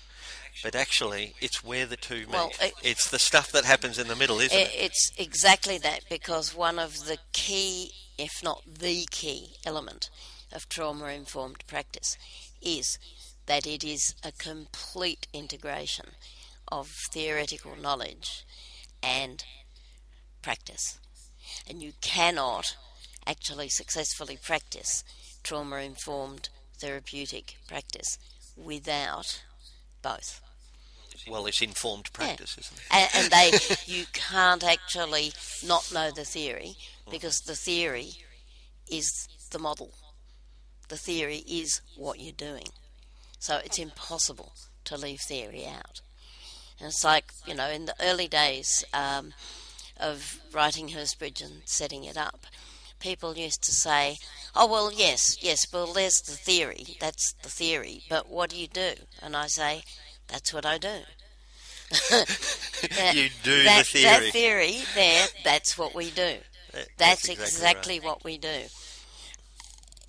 But 0.63 0.77
actually, 0.77 1.35
it's 1.41 1.65
where 1.65 1.85
the 1.87 1.97
two 1.97 2.21
meet. 2.21 2.29
Well, 2.29 2.53
it- 2.61 2.75
it's 2.83 3.11
the 3.11 3.19
stuff 3.19 3.51
that 3.53 3.65
happens 3.65 3.99
in 3.99 4.07
the 4.09 4.17
middle, 4.17 4.41
isn't 4.41 4.57
I- 4.57 4.63
it? 4.63 4.75
It's 4.75 5.11
exactly 5.17 5.79
that 5.79 6.09
because 6.09 6.55
one 6.55 6.79
of 6.79 7.07
the 7.07 7.19
key, 7.33 7.93
if 8.19 8.43
not 8.43 8.63
the 8.67 9.07
key, 9.11 9.57
element 9.65 10.11
of 10.53 10.69
trauma 10.69 11.07
informed 11.09 11.67
practice 11.67 12.17
is 12.63 12.99
that 13.47 13.67
it 13.67 13.85
is 13.85 14.15
a 14.23 14.33
complete 14.33 15.27
integration 15.33 16.13
of 16.69 16.89
theoretical 17.13 17.77
knowledge 17.77 18.45
and 19.03 19.45
practice. 20.41 20.99
And 21.69 21.83
you 21.83 21.93
cannot 22.01 22.77
actually 23.27 23.69
successfully 23.69 24.39
practice 24.43 25.03
trauma 25.43 25.77
informed 25.77 26.49
therapeutic 26.79 27.57
practice 27.69 28.19
without 28.57 29.43
both. 30.03 30.41
Well, 31.29 31.47
it's 31.47 31.63
informed 31.63 32.13
practice, 32.13 32.57
isn't 32.59 32.77
it? 32.77 32.85
and, 32.91 33.11
and 33.15 33.33
they 33.33 33.59
you 33.87 34.05
can't 34.13 34.63
actually 34.65 35.33
not 35.67 35.91
know 35.93 36.11
the 36.11 36.25
theory 36.25 36.77
because 37.11 37.41
the 37.41 37.55
theory 37.55 38.13
is 38.91 39.29
the 39.51 39.59
model 39.59 39.93
the 40.89 40.97
theory 40.97 41.43
is 41.49 41.81
what 41.97 42.21
you're 42.21 42.33
doing 42.33 42.69
so 43.39 43.59
it's 43.65 43.79
impossible 43.79 44.53
to 44.85 44.97
leave 44.97 45.21
theory 45.21 45.65
out 45.67 46.01
and 46.79 46.89
it's 46.89 47.05
like 47.05 47.33
you 47.47 47.55
know 47.55 47.69
in 47.69 47.87
the 47.87 47.95
early 48.01 48.29
days 48.29 48.85
um, 48.93 49.33
of 49.99 50.41
writing 50.53 50.89
Hurstbridge 50.89 51.43
and 51.45 51.63
setting 51.65 52.05
it 52.05 52.17
up 52.17 52.47
people 53.01 53.37
used 53.37 53.63
to 53.65 53.73
say 53.73 54.17
oh 54.55 54.67
well 54.67 54.91
yes 54.93 55.37
yes 55.43 55.67
well 55.73 55.93
there's 55.93 56.21
the 56.23 56.33
theory 56.33 56.97
that's 57.01 57.33
the 57.43 57.49
theory 57.49 58.03
but 58.09 58.29
what 58.31 58.51
do 58.51 58.57
you 58.57 58.67
do 58.69 58.93
and 59.23 59.37
I 59.37 59.47
say 59.47 59.83
that's 60.29 60.53
what 60.55 60.65
I 60.65 60.79
do 60.79 61.01
That- 62.11 63.13
You 63.15 63.29
do 63.43 63.63
the 63.63 63.85
theory. 63.85 64.05
That 64.05 64.33
theory 64.33 64.79
there, 64.95 65.27
that's 65.45 65.77
what 65.79 65.95
we 65.95 66.11
do. 66.11 66.39
That- 66.73 66.89
That's, 66.99 67.29
exactly 67.29 67.45
exactly, 67.45 68.01
right. 68.01 68.07
what 68.07 68.25
we 68.25 68.39
do. 68.39 68.63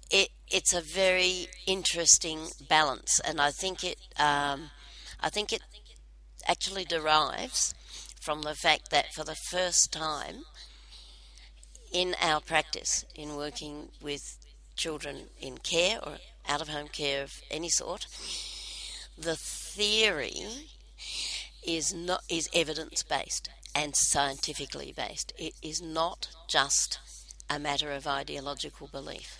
It 0.09 0.29
it's 0.47 0.73
a 0.73 0.81
very 0.81 1.47
interesting 1.67 2.47
balance, 2.69 3.19
and 3.19 3.39
I 3.41 3.51
think 3.51 3.83
it 3.83 3.97
um, 4.17 4.71
I 5.21 5.29
think 5.29 5.51
it 5.53 5.61
actually 6.47 6.85
derives 6.85 7.73
from 8.25 8.41
the 8.41 8.55
fact 8.55 8.89
that 8.89 9.13
for 9.13 9.23
the 9.23 9.35
first 9.35 9.93
time 9.93 10.37
in 11.93 12.15
our 12.19 12.41
practice 12.41 13.05
in 13.13 13.35
working 13.35 13.89
with 14.01 14.39
children 14.75 15.27
in 15.39 15.59
care 15.59 15.99
or 16.03 16.17
out 16.49 16.59
of 16.59 16.67
home 16.67 16.87
care 16.87 17.21
of 17.21 17.31
any 17.51 17.69
sort, 17.69 18.07
the 19.15 19.35
theory 19.35 20.33
is 21.63 21.93
not 21.93 22.23
is 22.27 22.49
evidence 22.51 23.03
based 23.03 23.49
and 23.75 23.93
scientifically 23.95 24.91
based. 24.95 25.31
It 25.37 25.53
is 25.61 25.79
not 25.79 26.29
just 26.49 26.99
a 27.47 27.59
matter 27.59 27.91
of 27.91 28.07
ideological 28.07 28.87
belief. 28.87 29.39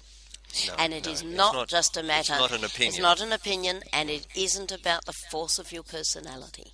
No, 0.68 0.76
and 0.78 0.94
it 0.94 1.06
no, 1.06 1.12
is 1.12 1.22
it's 1.24 1.36
not, 1.36 1.68
just 1.68 1.98
a 1.98 2.04
matter. 2.04 2.34
It's 2.34 2.40
not 2.40 2.52
an 2.52 2.64
opinion. 2.64 2.90
It's 2.90 3.00
not 3.00 3.20
an 3.20 3.34
opinion, 3.34 3.82
and 3.92 4.12
it 4.12 4.28
isn't 4.36 4.72
about 4.72 5.06
the 5.06 5.14
force 5.32 5.58
of 5.58 5.72
your 5.72 5.84
personality. 5.84 6.72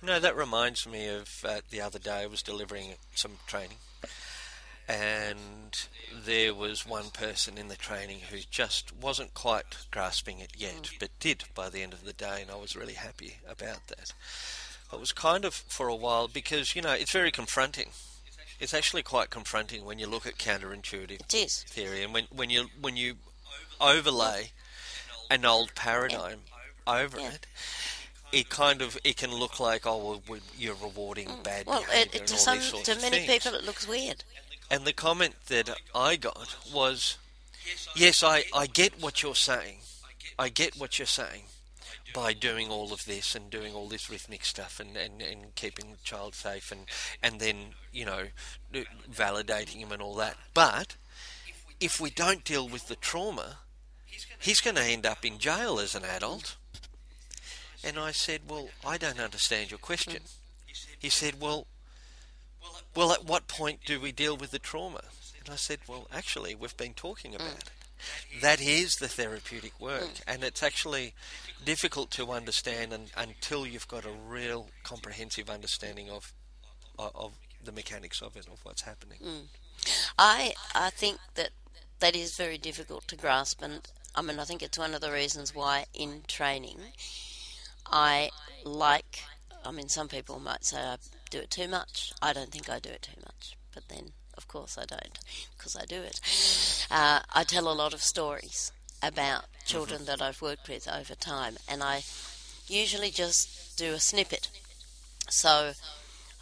No, 0.00 0.20
that 0.20 0.36
reminds 0.36 0.86
me 0.86 1.08
of 1.08 1.44
uh, 1.46 1.60
the 1.70 1.80
other 1.80 1.98
day 1.98 2.22
I 2.22 2.26
was 2.26 2.42
delivering 2.42 2.94
some 3.14 3.32
training, 3.46 3.78
and 4.88 5.76
there 6.24 6.54
was 6.54 6.86
one 6.86 7.10
person 7.10 7.58
in 7.58 7.68
the 7.68 7.76
training 7.76 8.20
who 8.30 8.38
just 8.50 8.92
wasn't 8.96 9.34
quite 9.34 9.76
grasping 9.90 10.38
it 10.38 10.52
yet, 10.56 10.90
but 11.00 11.10
did 11.20 11.44
by 11.54 11.68
the 11.68 11.82
end 11.82 11.92
of 11.92 12.04
the 12.04 12.12
day, 12.12 12.40
and 12.42 12.50
I 12.50 12.56
was 12.56 12.76
really 12.76 12.94
happy 12.94 13.38
about 13.48 13.88
that. 13.88 14.12
It 14.92 15.00
was 15.00 15.12
kind 15.12 15.44
of 15.44 15.52
for 15.52 15.88
a 15.88 15.94
while 15.96 16.28
because 16.28 16.74
you 16.76 16.82
know 16.82 16.92
it's 16.92 17.12
very 17.12 17.30
confronting. 17.30 17.90
It's 18.60 18.74
actually 18.74 19.02
quite 19.02 19.30
confronting 19.30 19.84
when 19.84 19.98
you 19.98 20.06
look 20.06 20.26
at 20.26 20.38
counterintuitive 20.38 21.20
theory, 21.68 22.02
and 22.02 22.14
when 22.14 22.24
when 22.34 22.50
you 22.50 22.68
when 22.80 22.96
you 22.96 23.16
overlay 23.80 24.52
an 25.30 25.44
old 25.44 25.74
paradigm 25.74 26.40
over 26.86 27.20
Yeah. 27.20 27.32
it, 27.32 27.46
it 28.32 28.48
kind 28.48 28.82
of 28.82 28.98
it 29.04 29.16
can 29.16 29.32
look 29.32 29.58
like 29.60 29.86
oh 29.86 29.96
well 29.98 30.22
we- 30.28 30.40
you're 30.58 30.74
rewarding 30.76 31.28
bad 31.42 31.64
Mm. 31.66 31.68
Well, 31.68 31.80
behaviour 31.80 32.02
it, 32.02 32.14
it, 32.14 32.18
and 32.20 32.28
to 32.28 32.36
some, 32.36 32.58
to 32.60 32.94
many 33.00 33.26
people, 33.26 33.54
it 33.54 33.64
looks 33.64 33.86
weird. 33.88 34.24
And 34.70 34.84
the 34.84 34.92
comment 34.92 35.34
that 35.46 35.70
I 35.94 36.16
got 36.16 36.54
was, 36.72 37.16
yes, 37.96 38.22
I, 38.22 38.44
I 38.54 38.66
get 38.66 39.00
what 39.00 39.22
you're 39.22 39.34
saying. 39.34 39.78
I 40.38 40.50
get 40.50 40.76
what 40.78 40.98
you're 40.98 41.06
saying 41.06 41.44
by 42.14 42.32
doing 42.34 42.68
all 42.70 42.92
of 42.92 43.04
this 43.06 43.34
and 43.34 43.50
doing 43.50 43.74
all 43.74 43.88
this 43.88 44.08
rhythmic 44.10 44.44
stuff 44.44 44.78
and, 44.78 44.96
and, 44.96 45.20
and 45.22 45.54
keeping 45.54 45.90
the 45.90 45.96
child 46.04 46.34
safe 46.34 46.70
and, 46.70 46.82
and 47.22 47.40
then, 47.40 47.56
you 47.92 48.04
know, 48.04 48.24
validating 49.10 49.76
him 49.76 49.92
and 49.92 50.02
all 50.02 50.14
that. 50.16 50.36
But 50.54 50.96
if 51.80 52.00
we 52.00 52.10
don't 52.10 52.44
deal 52.44 52.68
with 52.68 52.88
the 52.88 52.96
trauma, 52.96 53.56
he's 54.38 54.60
going 54.60 54.76
to 54.76 54.82
end 54.82 55.06
up 55.06 55.24
in 55.24 55.38
jail 55.38 55.78
as 55.80 55.94
an 55.94 56.04
adult. 56.04 56.56
And 57.84 57.98
I 57.98 58.12
said, 58.12 58.42
well, 58.48 58.68
I 58.84 58.98
don't 58.98 59.20
understand 59.20 59.70
your 59.70 59.78
question. 59.78 60.22
Mm. 60.22 60.36
He 60.98 61.08
said, 61.08 61.40
well, 61.40 61.66
well, 62.94 63.12
at 63.12 63.24
what 63.24 63.46
point 63.48 63.80
do 63.86 64.00
we 64.00 64.12
deal 64.12 64.36
with 64.36 64.50
the 64.50 64.58
trauma? 64.58 65.02
And 65.40 65.52
I 65.52 65.56
said, 65.56 65.78
well, 65.86 66.08
actually, 66.12 66.54
we've 66.54 66.76
been 66.76 66.94
talking 66.94 67.32
mm. 67.32 67.36
about 67.36 67.58
it. 67.58 67.70
That 68.40 68.60
is 68.60 68.94
the 68.96 69.08
therapeutic 69.08 69.80
work, 69.80 70.02
mm. 70.02 70.22
and 70.26 70.44
it's 70.44 70.62
actually 70.62 71.14
difficult 71.64 72.12
to 72.12 72.30
understand 72.30 72.92
un 72.92 73.06
until 73.16 73.66
you've 73.66 73.88
got 73.88 74.04
a 74.04 74.10
real 74.10 74.68
comprehensive 74.84 75.50
understanding 75.50 76.08
of, 76.08 76.32
of 76.96 77.10
of 77.16 77.32
the 77.64 77.72
mechanics 77.72 78.22
of 78.22 78.36
it, 78.36 78.46
of 78.46 78.60
what's 78.62 78.82
happening. 78.82 79.18
I 80.16 80.54
I 80.76 80.90
think 80.90 81.18
that 81.34 81.50
that 81.98 82.14
is 82.14 82.36
very 82.36 82.56
difficult 82.56 83.08
to 83.08 83.16
grasp, 83.16 83.62
and 83.62 83.80
I 84.14 84.22
mean 84.22 84.38
I 84.38 84.44
think 84.44 84.62
it's 84.62 84.78
one 84.78 84.94
of 84.94 85.00
the 85.00 85.10
reasons 85.10 85.52
why 85.52 85.86
in 85.92 86.22
training 86.28 86.78
I 87.90 88.30
like. 88.64 89.24
I 89.64 89.70
mean, 89.70 89.88
some 89.88 90.08
people 90.08 90.38
might 90.40 90.64
say 90.64 90.78
I 90.78 90.96
do 91.30 91.38
it 91.38 91.50
too 91.50 91.68
much. 91.68 92.12
I 92.22 92.32
don't 92.32 92.50
think 92.50 92.70
I 92.70 92.78
do 92.78 92.90
it 92.90 93.02
too 93.02 93.20
much, 93.20 93.56
but 93.74 93.88
then 93.88 94.12
of 94.36 94.46
course 94.48 94.78
I 94.78 94.84
don't, 94.84 95.18
because 95.56 95.76
I 95.76 95.84
do 95.84 96.00
it. 96.00 96.20
Uh, 96.90 97.20
I 97.34 97.44
tell 97.44 97.70
a 97.70 97.74
lot 97.74 97.92
of 97.92 98.02
stories 98.02 98.72
about 99.02 99.44
children 99.66 100.04
that 100.06 100.22
I've 100.22 100.40
worked 100.40 100.68
with 100.68 100.88
over 100.88 101.14
time, 101.14 101.56
and 101.68 101.82
I 101.82 102.02
usually 102.68 103.10
just 103.10 103.76
do 103.76 103.92
a 103.92 104.00
snippet. 104.00 104.48
So 105.28 105.72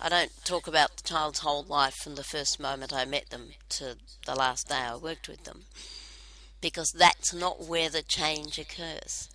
I 0.00 0.08
don't 0.08 0.30
talk 0.44 0.66
about 0.66 0.96
the 0.96 1.02
child's 1.02 1.40
whole 1.40 1.64
life 1.64 1.94
from 1.94 2.14
the 2.14 2.22
first 2.22 2.60
moment 2.60 2.92
I 2.92 3.04
met 3.06 3.30
them 3.30 3.48
to 3.70 3.96
the 4.26 4.34
last 4.34 4.68
day 4.68 4.76
I 4.76 4.96
worked 4.96 5.26
with 5.26 5.44
them, 5.44 5.62
because 6.60 6.92
that's 6.92 7.32
not 7.32 7.66
where 7.66 7.88
the 7.88 8.02
change 8.02 8.58
occurs. 8.58 9.30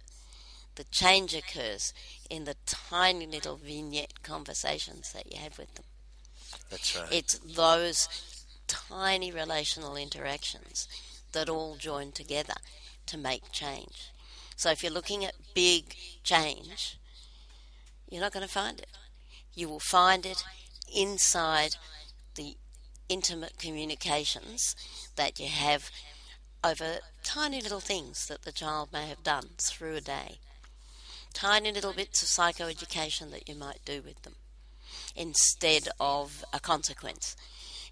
The 0.76 0.84
change 0.86 1.36
occurs 1.36 1.94
in 2.30 2.46
the 2.46 2.56
tiny 2.66 3.28
little 3.28 3.58
vignette 3.58 4.24
conversations 4.24 5.12
that 5.14 5.32
you 5.32 5.38
have 5.40 5.58
with 5.58 5.74
them. 5.76 5.86
That's 6.70 6.96
right. 6.96 7.12
It's 7.12 7.38
those 7.40 8.08
tiny 8.68 9.32
relational 9.32 9.96
interactions 9.96 10.88
that 11.34 11.50
all 11.50 11.76
join 11.76 12.12
together 12.12 12.56
to 13.08 13.18
make 13.18 13.52
change. 13.52 14.12
So 14.56 14.70
if 14.72 14.84
you're 14.84 14.92
looking 14.92 15.26
at 15.26 15.36
big 15.54 15.96
change, 16.24 16.98
you're 18.10 18.22
not 18.22 18.34
going 18.34 18.46
to 18.46 18.52
find 18.52 18.80
it. 18.80 18.88
You 19.54 19.68
will 19.68 19.80
find 19.80 20.26
it 20.26 20.44
inside 20.94 21.76
the 22.36 22.56
intimate 23.10 23.58
communications 23.58 24.76
that 25.16 25.40
you 25.40 25.48
have 25.48 25.90
over 26.64 27.00
tiny 27.24 27.62
little 27.62 27.80
things 27.80 28.28
that 28.28 28.44
the 28.44 28.52
child 28.52 28.94
may 28.94 29.08
have 29.08 29.24
done 29.24 29.50
through 29.58 29.96
a 29.96 30.02
day. 30.02 30.40
Tiny 31.34 31.72
little 31.72 31.94
bits 31.94 32.22
of 32.22 32.28
psychoeducation 32.28 33.32
that 33.32 33.48
you 33.50 33.56
might 33.56 33.84
do 33.86 34.02
with 34.02 34.22
them 34.24 34.36
instead 35.16 35.88
of 36.00 36.44
a 36.54 36.60
consequence. 36.60 37.36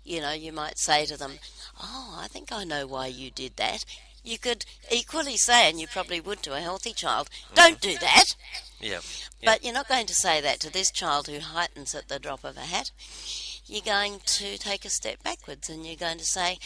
You 0.04 0.22
know, 0.22 0.32
you 0.32 0.52
might 0.52 0.78
say 0.78 1.06
to 1.06 1.18
them, 1.18 1.40
Oh, 1.82 2.18
I 2.22 2.28
think 2.28 2.52
I 2.52 2.64
know 2.64 2.88
why 2.88 3.08
you 3.08 3.32
did 3.32 3.56
that. 3.58 3.86
You 4.24 4.38
could 4.38 4.66
equally 4.92 5.38
say, 5.38 5.70
and 5.70 5.80
you 5.80 5.88
probably 5.88 6.20
would 6.20 6.44
to 6.44 6.54
a 6.54 6.60
healthy 6.62 6.94
child, 6.94 7.30
Don't 7.56 7.80
do 7.82 7.98
that. 8.00 8.36
yeah. 8.80 9.00
But 9.44 9.64
you're 9.64 9.74
not 9.74 9.88
going 9.88 10.06
to 10.08 10.16
say 10.16 10.42
that 10.42 10.60
to 10.62 10.72
this 10.72 10.92
child 10.92 11.28
who 11.28 11.40
heightens 11.40 11.96
at 11.96 12.08
the 12.10 12.20
drop 12.20 12.44
of 12.44 12.58
a 12.58 12.62
hat. 12.62 12.92
You're 13.66 13.82
going 13.82 14.20
to 14.26 14.58
take 14.58 14.84
a 14.84 14.90
step 14.90 15.24
backwards 15.24 15.70
and 15.70 15.86
you're 15.86 15.96
going 15.96 16.18
to 16.18 16.26
say, 16.26 16.60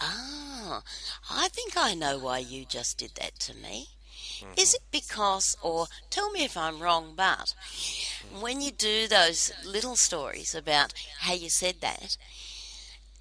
Ah, 0.00 0.82
I 1.30 1.48
think 1.48 1.76
I 1.76 1.94
know 1.94 2.18
why 2.18 2.38
you 2.38 2.64
just 2.64 2.98
did 2.98 3.12
that 3.16 3.38
to 3.40 3.54
me. 3.54 3.88
Is 4.56 4.74
it 4.74 4.82
because, 4.90 5.56
or 5.62 5.86
tell 6.10 6.30
me 6.30 6.44
if 6.44 6.56
I'm 6.56 6.80
wrong, 6.80 7.12
but 7.16 7.54
when 8.40 8.60
you 8.60 8.70
do 8.70 9.06
those 9.08 9.52
little 9.64 9.96
stories 9.96 10.54
about 10.54 10.92
how 11.20 11.34
you 11.34 11.48
said 11.50 11.76
that, 11.80 12.16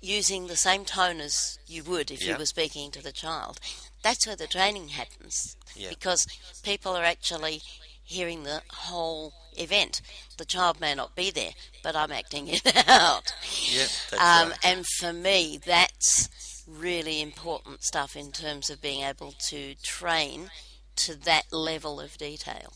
using 0.01 0.47
the 0.47 0.55
same 0.57 0.83
tone 0.85 1.19
as 1.21 1.59
you 1.67 1.83
would 1.83 2.09
if 2.11 2.25
you 2.25 2.35
were 2.37 2.45
speaking 2.45 2.91
to 2.91 3.03
the 3.03 3.11
child, 3.11 3.59
that's 4.03 4.25
where 4.25 4.35
the 4.35 4.47
training 4.47 4.89
happens. 4.89 5.55
Yeah. 5.75 5.89
Because 5.89 6.25
people 6.63 6.93
are 6.95 7.03
actually 7.03 7.61
hearing 8.03 8.43
the 8.43 8.61
whole 8.71 9.33
event. 9.57 10.01
The 10.37 10.45
child 10.45 10.79
may 10.81 10.95
not 10.95 11.15
be 11.15 11.29
there, 11.31 11.51
but 11.83 11.95
I'm 11.95 12.11
acting 12.11 12.47
it 12.47 12.61
out. 12.89 13.31
Yeah. 13.69 13.85
That's 14.09 14.13
Um, 14.43 14.49
right. 14.49 14.59
and 14.63 14.85
for 14.99 15.13
me, 15.13 15.59
that's 15.63 16.63
really 16.67 17.21
important 17.21 17.83
stuff 17.83 18.15
in 18.15 18.31
terms 18.31 18.69
of 18.69 18.81
being 18.81 19.03
able 19.03 19.33
to 19.33 19.75
train 19.83 20.49
to 20.97 21.15
that 21.25 21.51
level 21.51 21.99
of 21.99 22.17
detail. 22.17 22.73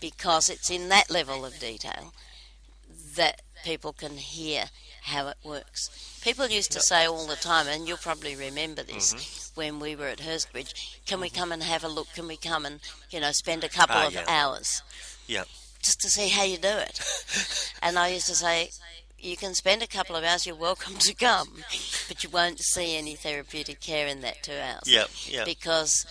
Because 0.00 0.48
it's 0.48 0.70
in 0.70 0.88
that 0.88 1.10
level 1.10 1.44
of 1.44 1.58
detail 1.58 2.12
that 3.16 3.42
people 3.64 3.92
can 3.92 4.16
hear 4.16 4.64
how 5.02 5.28
it 5.28 5.36
works. 5.44 6.20
People 6.22 6.48
used 6.48 6.72
to 6.72 6.80
say 6.80 7.06
all 7.06 7.26
the 7.26 7.36
time, 7.36 7.66
and 7.68 7.86
you'll 7.86 7.96
probably 7.98 8.34
remember 8.36 8.82
this 8.82 9.12
Mm-hmm. 9.14 9.60
when 9.60 9.78
we 9.80 9.94
were 9.96 10.06
at 10.08 10.18
Hurstbridge, 10.18 10.72
can 11.06 11.20
we 11.20 11.28
come 11.30 11.52
and 11.52 11.62
have 11.62 11.84
a 11.84 11.88
look? 11.88 12.08
Can 12.14 12.26
we 12.26 12.36
come 12.36 12.64
and, 12.66 12.80
you 13.10 13.20
know, 13.20 13.32
spend 13.32 13.64
a 13.64 13.68
couple 13.68 13.96
Ah, 13.96 14.06
of 14.06 14.14
yeah. 14.14 14.24
hours 14.28 14.82
Yeah. 15.26 15.44
just 15.82 16.00
to 16.00 16.08
see 16.08 16.28
how 16.28 16.44
you 16.44 16.56
do 16.58 16.68
it? 16.68 17.00
and 17.82 17.98
I 17.98 18.08
used 18.08 18.26
to 18.28 18.34
say, 18.34 18.70
you 19.18 19.36
can 19.36 19.54
spend 19.54 19.82
a 19.82 19.86
couple 19.86 20.16
of 20.16 20.24
hours, 20.24 20.46
you're 20.46 20.54
welcome 20.56 20.94
to 20.96 21.14
come, 21.14 21.62
but 22.08 22.22
you 22.24 22.30
won't 22.30 22.60
see 22.60 22.96
any 22.96 23.14
therapeutic 23.14 23.80
care 23.80 24.06
in 24.06 24.20
that 24.22 24.42
two 24.42 24.52
hours. 24.52 24.82
Yeah. 24.86 25.04
Yeah. 25.26 25.44
Because 25.44 26.04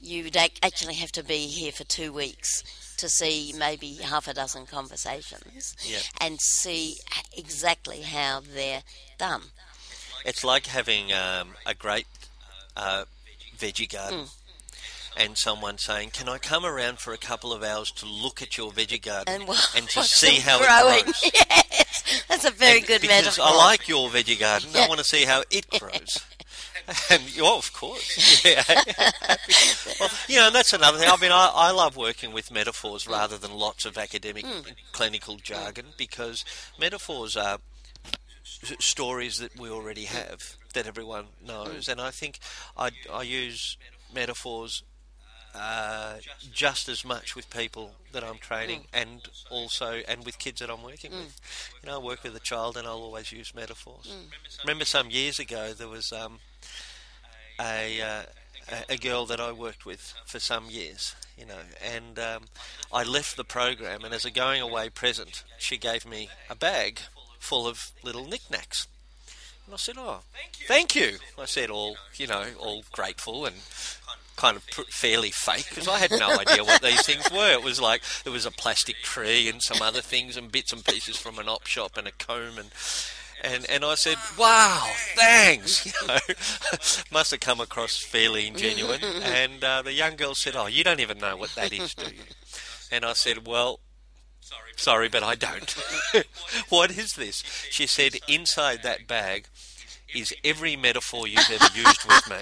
you'd 0.00 0.36
ac- 0.36 0.58
actually 0.62 0.94
have 0.94 1.12
to 1.12 1.24
be 1.24 1.46
here 1.46 1.72
for 1.72 1.84
two 1.84 2.12
weeks 2.12 2.62
to 2.98 3.08
see 3.08 3.52
maybe 3.58 3.94
half 3.96 4.26
a 4.28 4.34
dozen 4.34 4.66
conversations 4.66 5.74
and 6.20 6.40
see 6.40 6.96
exactly 7.36 8.02
how 8.02 8.40
they're 8.54 8.82
done. 9.18 9.42
It's 10.24 10.42
like 10.42 10.66
having 10.66 11.12
um, 11.12 11.50
a 11.66 11.74
great 11.74 12.06
uh, 12.76 13.04
veggie 13.56 13.90
garden. 13.90 14.20
Mm. 14.24 14.32
And 15.18 15.38
someone 15.38 15.78
saying, 15.78 16.10
"Can 16.10 16.28
I 16.28 16.36
come 16.36 16.66
around 16.66 16.98
for 16.98 17.14
a 17.14 17.16
couple 17.16 17.50
of 17.50 17.62
hours 17.62 17.90
to 17.92 18.06
look 18.06 18.42
at 18.42 18.58
your 18.58 18.70
veggie 18.70 19.00
garden 19.00 19.34
And, 19.34 19.48
and 19.74 19.88
to 19.88 20.02
see 20.02 20.40
how 20.40 20.58
growing. 20.58 20.98
it 20.98 21.04
grows?" 21.04 21.30
yes, 21.34 22.24
that's 22.28 22.44
a 22.44 22.50
very 22.50 22.78
And 22.80 22.86
good 22.86 23.00
because 23.00 23.24
metaphor. 23.24 23.46
I 23.48 23.56
like 23.56 23.88
your 23.88 24.10
veggie 24.10 24.38
garden. 24.38 24.68
Yeah. 24.74 24.82
I 24.84 24.88
want 24.88 24.98
to 24.98 25.04
see 25.04 25.24
how 25.24 25.42
it 25.50 25.70
grows. 25.70 26.22
and 27.10 27.22
oh, 27.40 27.58
of 27.58 27.72
course, 27.72 28.44
yeah. 28.44 28.62
well, 30.00 30.10
you 30.28 30.36
know, 30.36 30.46
and 30.46 30.54
that's 30.54 30.72
another 30.72 30.98
thing. 30.98 31.08
I 31.10 31.16
mean, 31.16 31.32
I, 31.32 31.50
I 31.52 31.70
love 31.72 31.96
working 31.96 32.32
with 32.32 32.50
metaphors 32.50 33.04
hmm. 33.04 33.12
rather 33.12 33.36
than 33.36 33.52
lots 33.52 33.84
of 33.84 33.98
academic 33.98 34.46
hmm. 34.46 34.60
clinical 34.92 35.36
jargon 35.36 35.86
because 35.96 36.44
metaphors 36.78 37.36
are 37.36 37.58
stories 38.44 39.38
that 39.38 39.58
we 39.58 39.68
already 39.68 40.04
hmm. 40.04 40.16
have 40.16 40.56
that 40.74 40.86
everyone 40.86 41.26
knows, 41.44 41.88
and 41.88 42.00
I 42.00 42.10
think 42.10 42.38
I, 42.76 42.90
I 43.12 43.22
use 43.22 43.76
metaphors 44.14 44.84
uh, 45.58 46.14
just 46.52 46.88
as 46.88 47.04
much 47.04 47.34
with 47.34 47.48
people 47.50 47.92
that 48.12 48.22
I'm 48.22 48.38
training 48.38 48.84
and 48.92 49.22
also 49.50 50.02
and 50.06 50.24
with 50.24 50.38
kids 50.38 50.60
that 50.60 50.70
I'm 50.70 50.82
working 50.82 51.12
with. 51.12 51.40
You 51.82 51.88
know, 51.88 51.96
I 51.96 52.02
work 52.02 52.22
with 52.22 52.36
a 52.36 52.40
child 52.40 52.76
and 52.76 52.86
I'll 52.86 52.94
always 52.94 53.32
use 53.32 53.54
metaphors. 53.54 54.14
Remember 54.62 54.84
some 54.84 55.10
years 55.10 55.38
ago 55.38 55.72
there 55.72 55.88
was 55.88 56.12
um, 56.12 56.40
a, 57.60 58.00
uh, 58.00 58.22
a 58.70 58.94
a 58.94 58.96
girl 58.96 59.26
that 59.26 59.40
I 59.40 59.52
worked 59.52 59.86
with 59.86 60.14
for 60.26 60.38
some 60.40 60.66
years, 60.68 61.14
you 61.38 61.46
know, 61.46 61.62
and 61.82 62.18
um, 62.18 62.42
I 62.92 63.02
left 63.04 63.36
the 63.36 63.44
program 63.44 64.04
and 64.04 64.12
as 64.12 64.24
a 64.24 64.30
going 64.30 64.60
away 64.60 64.90
present 64.90 65.44
she 65.58 65.78
gave 65.78 66.06
me 66.06 66.28
a 66.50 66.54
bag 66.54 67.00
full 67.38 67.66
of 67.66 67.92
little 68.02 68.26
knickknacks. 68.26 68.88
And 69.66 69.74
I 69.74 69.78
said, 69.78 69.96
"Oh, 69.98 70.20
thank 70.66 70.94
you." 70.94 71.18
I 71.38 71.44
said, 71.44 71.70
all 71.70 71.96
you 72.16 72.26
know, 72.26 72.44
all 72.58 72.84
grateful 72.92 73.46
and 73.46 73.56
kind 74.36 74.56
of 74.56 74.62
fairly 74.90 75.30
fake 75.30 75.66
because 75.70 75.88
I 75.88 75.98
had 75.98 76.10
no 76.10 76.28
idea 76.38 76.62
what 76.62 76.82
these 76.82 77.04
things 77.04 77.30
were. 77.32 77.52
It 77.52 77.62
was 77.62 77.80
like 77.80 78.02
there 78.22 78.32
was 78.32 78.46
a 78.46 78.50
plastic 78.50 78.96
tree 79.02 79.48
and 79.48 79.62
some 79.62 79.80
other 79.82 80.02
things 80.02 80.36
and 80.36 80.52
bits 80.52 80.72
and 80.72 80.84
pieces 80.84 81.16
from 81.16 81.38
an 81.38 81.48
op 81.48 81.66
shop 81.66 81.96
and 81.96 82.06
a 82.06 82.12
comb 82.12 82.58
and. 82.58 82.70
And, 83.42 83.68
and 83.70 83.84
I 83.84 83.94
said, 83.94 84.16
"Wow, 84.38 84.90
thanks." 85.14 85.86
You 86.02 86.08
know, 86.08 86.18
must 87.12 87.30
have 87.30 87.40
come 87.40 87.60
across 87.60 87.96
fairly 87.98 88.50
genuine. 88.50 89.00
And 89.22 89.62
uh, 89.62 89.82
the 89.82 89.92
young 89.92 90.16
girl 90.16 90.34
said, 90.34 90.56
"Oh, 90.56 90.66
you 90.66 90.82
don't 90.84 91.00
even 91.00 91.18
know 91.18 91.36
what 91.36 91.54
that 91.54 91.72
is, 91.72 91.94
do 91.94 92.06
you?" 92.06 92.22
And 92.90 93.04
I 93.04 93.12
said, 93.12 93.46
"Well, 93.46 93.80
Sorry, 94.76 95.08
but 95.08 95.22
I 95.22 95.34
don't. 95.34 95.74
what 96.68 96.90
is 96.90 97.14
this? 97.14 97.42
She 97.70 97.86
said, 97.86 98.12
inside 98.28 98.82
that 98.82 99.06
bag 99.06 99.48
is 100.14 100.34
every 100.44 100.76
metaphor 100.76 101.26
you've 101.26 101.50
ever 101.50 101.66
used 101.74 102.04
with 102.06 102.30
me. 102.30 102.36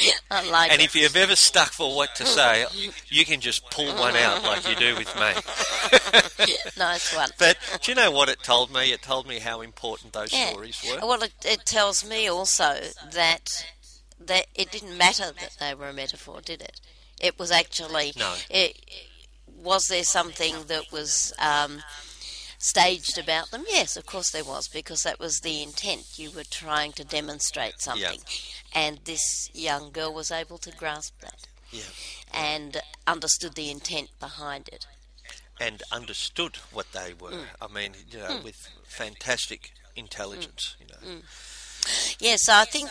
I 0.30 0.48
like 0.50 0.72
And 0.72 0.80
it. 0.80 0.84
if 0.84 0.94
you've 0.94 1.16
ever 1.16 1.36
stuck 1.36 1.70
for 1.72 1.94
what 1.96 2.14
to 2.16 2.26
say, 2.26 2.66
you 3.08 3.24
can 3.24 3.40
just 3.40 3.68
pull 3.70 3.94
one 3.96 4.16
out 4.16 4.42
like 4.44 4.68
you 4.68 4.76
do 4.76 4.94
with 4.96 5.14
me. 5.16 5.32
nice 6.78 7.14
one. 7.14 7.30
But 7.38 7.56
do 7.82 7.90
you 7.90 7.94
know 7.96 8.10
what 8.10 8.28
it 8.28 8.42
told 8.42 8.72
me? 8.72 8.92
It 8.92 9.02
told 9.02 9.26
me 9.26 9.38
how 9.38 9.60
important 9.60 10.12
those 10.12 10.32
Yeah. 10.32 10.50
stories 10.50 10.82
were. 10.88 11.06
Well, 11.06 11.22
it, 11.22 11.32
it 11.44 11.64
tells 11.64 12.08
me 12.08 12.28
also 12.28 12.80
that 13.12 13.64
that 14.20 14.46
it 14.54 14.70
didn't 14.70 14.98
matter 14.98 15.32
that 15.40 15.56
they 15.60 15.74
were 15.74 15.88
a 15.88 15.92
metaphor, 15.92 16.40
did 16.40 16.60
it? 16.60 16.80
It 17.20 17.38
was 17.38 17.50
actually 17.50 18.12
No. 18.16 18.34
It, 18.50 18.76
was 19.62 19.86
there 19.88 20.04
something 20.04 20.54
that 20.68 20.92
was 20.92 21.32
um, 21.38 21.82
staged 22.58 23.18
about 23.18 23.50
them? 23.50 23.64
Yes, 23.68 23.96
of 23.96 24.06
course 24.06 24.30
there 24.30 24.44
was, 24.44 24.68
because 24.68 25.02
that 25.02 25.18
was 25.18 25.38
the 25.40 25.62
intent. 25.62 26.18
You 26.18 26.30
were 26.30 26.44
trying 26.44 26.92
to 26.92 27.04
demonstrate 27.04 27.80
something, 27.80 28.20
and 28.74 28.98
this 29.04 29.48
young 29.54 29.90
girl 29.90 30.12
was 30.12 30.30
able 30.30 30.58
to 30.58 30.72
grasp 30.72 31.20
that 31.20 31.46
Yeah. 31.70 31.82
and 32.32 32.82
understood 33.06 33.54
the 33.54 33.70
intent 33.70 34.10
behind 34.20 34.68
it. 34.68 34.86
And 35.60 35.82
understood 35.90 36.56
what 36.72 36.92
they 36.92 37.14
were. 37.14 37.32
Mm. 37.32 37.46
I 37.60 37.68
mean, 37.68 37.94
you 38.10 38.18
know, 38.18 38.28
mm. 38.28 38.44
with 38.44 38.56
fantastic 38.84 39.72
intelligence, 39.96 40.76
mm. 40.76 40.80
you 40.80 41.12
know. 41.14 41.20
Yes, 42.20 42.48
I 42.48 42.64
think 42.64 42.90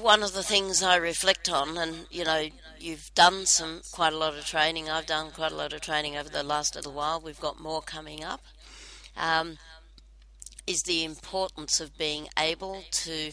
one 0.00 0.22
of 0.22 0.32
the 0.32 0.42
things 0.42 0.82
I 0.82 0.96
reflect 0.96 1.48
on, 1.48 1.78
and 1.78 2.06
you 2.10 2.24
know, 2.24 2.48
you've 2.84 3.10
done 3.14 3.46
some 3.46 3.80
quite 3.92 4.12
a 4.12 4.18
lot 4.18 4.34
of 4.36 4.44
training. 4.44 4.90
I've 4.90 5.06
done 5.06 5.30
quite 5.30 5.52
a 5.52 5.56
lot 5.56 5.72
of 5.72 5.80
training 5.80 6.16
over 6.16 6.28
the 6.28 6.42
last 6.42 6.76
little 6.76 6.92
while. 6.92 7.20
We've 7.20 7.40
got 7.40 7.58
more 7.58 7.80
coming 7.80 8.22
up. 8.22 8.42
Um, 9.16 9.56
is 10.66 10.82
the 10.82 11.04
importance 11.04 11.80
of 11.80 11.96
being 11.96 12.28
able 12.38 12.84
to 12.90 13.32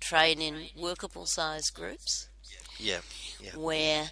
train 0.00 0.40
in 0.40 0.68
workable 0.76 1.26
size 1.26 1.68
groups 1.70 2.28
Yeah. 2.78 3.00
Yeah. 3.38 3.56
where 3.56 4.10